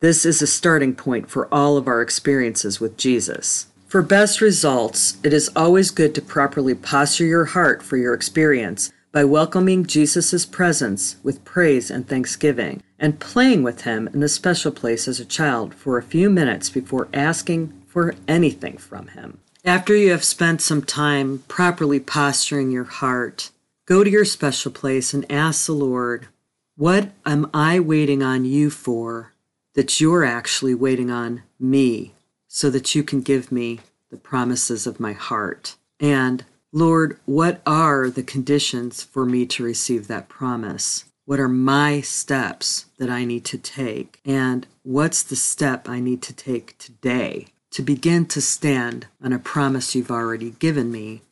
This 0.00 0.24
is 0.24 0.40
a 0.40 0.46
starting 0.46 0.94
point 0.94 1.28
for 1.28 1.52
all 1.52 1.76
of 1.76 1.88
our 1.88 2.00
experiences 2.00 2.78
with 2.78 2.96
Jesus. 2.96 3.66
For 3.88 4.00
best 4.00 4.40
results, 4.40 5.16
it 5.24 5.32
is 5.32 5.50
always 5.56 5.90
good 5.90 6.14
to 6.14 6.22
properly 6.22 6.76
posture 6.76 7.26
your 7.26 7.46
heart 7.46 7.82
for 7.82 7.96
your 7.96 8.14
experience 8.14 8.92
by 9.10 9.24
welcoming 9.24 9.84
Jesus' 9.84 10.46
presence 10.46 11.16
with 11.24 11.44
praise 11.44 11.90
and 11.90 12.06
thanksgiving, 12.06 12.80
and 13.00 13.18
playing 13.18 13.64
with 13.64 13.80
him 13.80 14.08
in 14.14 14.20
the 14.20 14.28
special 14.28 14.70
place 14.70 15.08
as 15.08 15.18
a 15.18 15.24
child 15.24 15.74
for 15.74 15.98
a 15.98 16.02
few 16.04 16.30
minutes 16.30 16.70
before 16.70 17.08
asking 17.12 17.72
for 17.88 18.14
anything 18.28 18.76
from 18.76 19.08
him. 19.08 19.40
After 19.64 19.96
you 19.96 20.12
have 20.12 20.22
spent 20.22 20.60
some 20.60 20.82
time 20.82 21.42
properly 21.48 21.98
posturing 21.98 22.70
your 22.70 22.84
heart, 22.84 23.50
go 23.84 24.04
to 24.04 24.10
your 24.10 24.24
special 24.24 24.70
place 24.70 25.12
and 25.12 25.26
ask 25.28 25.66
the 25.66 25.72
Lord, 25.72 26.28
What 26.76 27.10
am 27.26 27.50
I 27.52 27.80
waiting 27.80 28.22
on 28.22 28.44
you 28.44 28.70
for? 28.70 29.32
That 29.78 30.00
you're 30.00 30.24
actually 30.24 30.74
waiting 30.74 31.08
on 31.08 31.40
me 31.60 32.12
so 32.48 32.68
that 32.68 32.96
you 32.96 33.04
can 33.04 33.20
give 33.20 33.52
me 33.52 33.78
the 34.10 34.16
promises 34.16 34.88
of 34.88 34.98
my 34.98 35.12
heart. 35.12 35.76
And 36.00 36.44
Lord, 36.72 37.16
what 37.26 37.62
are 37.64 38.10
the 38.10 38.24
conditions 38.24 39.04
for 39.04 39.24
me 39.24 39.46
to 39.46 39.62
receive 39.62 40.08
that 40.08 40.28
promise? 40.28 41.04
What 41.26 41.38
are 41.38 41.46
my 41.48 42.00
steps 42.00 42.86
that 42.98 43.08
I 43.08 43.24
need 43.24 43.44
to 43.44 43.56
take? 43.56 44.20
And 44.24 44.66
what's 44.82 45.22
the 45.22 45.36
step 45.36 45.88
I 45.88 46.00
need 46.00 46.22
to 46.22 46.32
take 46.32 46.76
today 46.78 47.46
to 47.70 47.80
begin 47.80 48.26
to 48.26 48.40
stand 48.40 49.06
on 49.22 49.32
a 49.32 49.38
promise 49.38 49.94
you've 49.94 50.10
already 50.10 50.50
given 50.58 50.90
me 50.90 51.22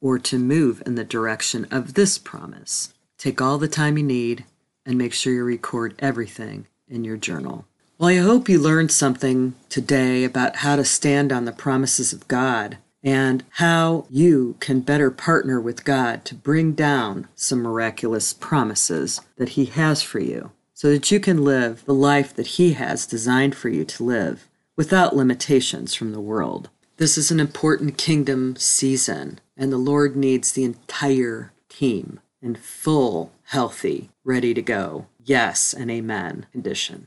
or 0.00 0.20
to 0.20 0.38
move 0.38 0.80
in 0.86 0.94
the 0.94 1.02
direction 1.02 1.66
of 1.72 1.94
this 1.94 2.18
promise? 2.18 2.94
Take 3.18 3.42
all 3.42 3.58
the 3.58 3.66
time 3.66 3.98
you 3.98 4.04
need 4.04 4.44
and 4.84 4.96
make 4.96 5.12
sure 5.12 5.32
you 5.32 5.42
record 5.42 5.96
everything 5.98 6.68
in 6.86 7.02
your 7.02 7.16
journal. 7.16 7.64
Well, 7.98 8.10
I 8.10 8.16
hope 8.16 8.46
you 8.46 8.58
learned 8.60 8.92
something 8.92 9.54
today 9.70 10.24
about 10.24 10.56
how 10.56 10.76
to 10.76 10.84
stand 10.84 11.32
on 11.32 11.46
the 11.46 11.52
promises 11.52 12.12
of 12.12 12.28
God 12.28 12.76
and 13.02 13.42
how 13.52 14.04
you 14.10 14.56
can 14.60 14.80
better 14.80 15.10
partner 15.10 15.58
with 15.58 15.82
God 15.82 16.22
to 16.26 16.34
bring 16.34 16.72
down 16.72 17.26
some 17.34 17.62
miraculous 17.62 18.34
promises 18.34 19.22
that 19.36 19.50
He 19.50 19.64
has 19.64 20.02
for 20.02 20.18
you 20.18 20.50
so 20.74 20.90
that 20.90 21.10
you 21.10 21.18
can 21.18 21.42
live 21.42 21.86
the 21.86 21.94
life 21.94 22.34
that 22.34 22.48
He 22.48 22.74
has 22.74 23.06
designed 23.06 23.54
for 23.54 23.70
you 23.70 23.82
to 23.86 24.04
live 24.04 24.46
without 24.76 25.16
limitations 25.16 25.94
from 25.94 26.12
the 26.12 26.20
world. 26.20 26.68
This 26.98 27.16
is 27.16 27.30
an 27.30 27.40
important 27.40 27.96
kingdom 27.96 28.56
season, 28.56 29.40
and 29.56 29.72
the 29.72 29.78
Lord 29.78 30.16
needs 30.16 30.52
the 30.52 30.64
entire 30.64 31.50
team 31.70 32.20
in 32.42 32.56
full, 32.56 33.32
healthy, 33.44 34.10
ready 34.22 34.52
to 34.52 34.60
go, 34.60 35.06
yes 35.24 35.72
and 35.72 35.90
amen 35.90 36.44
condition. 36.52 37.06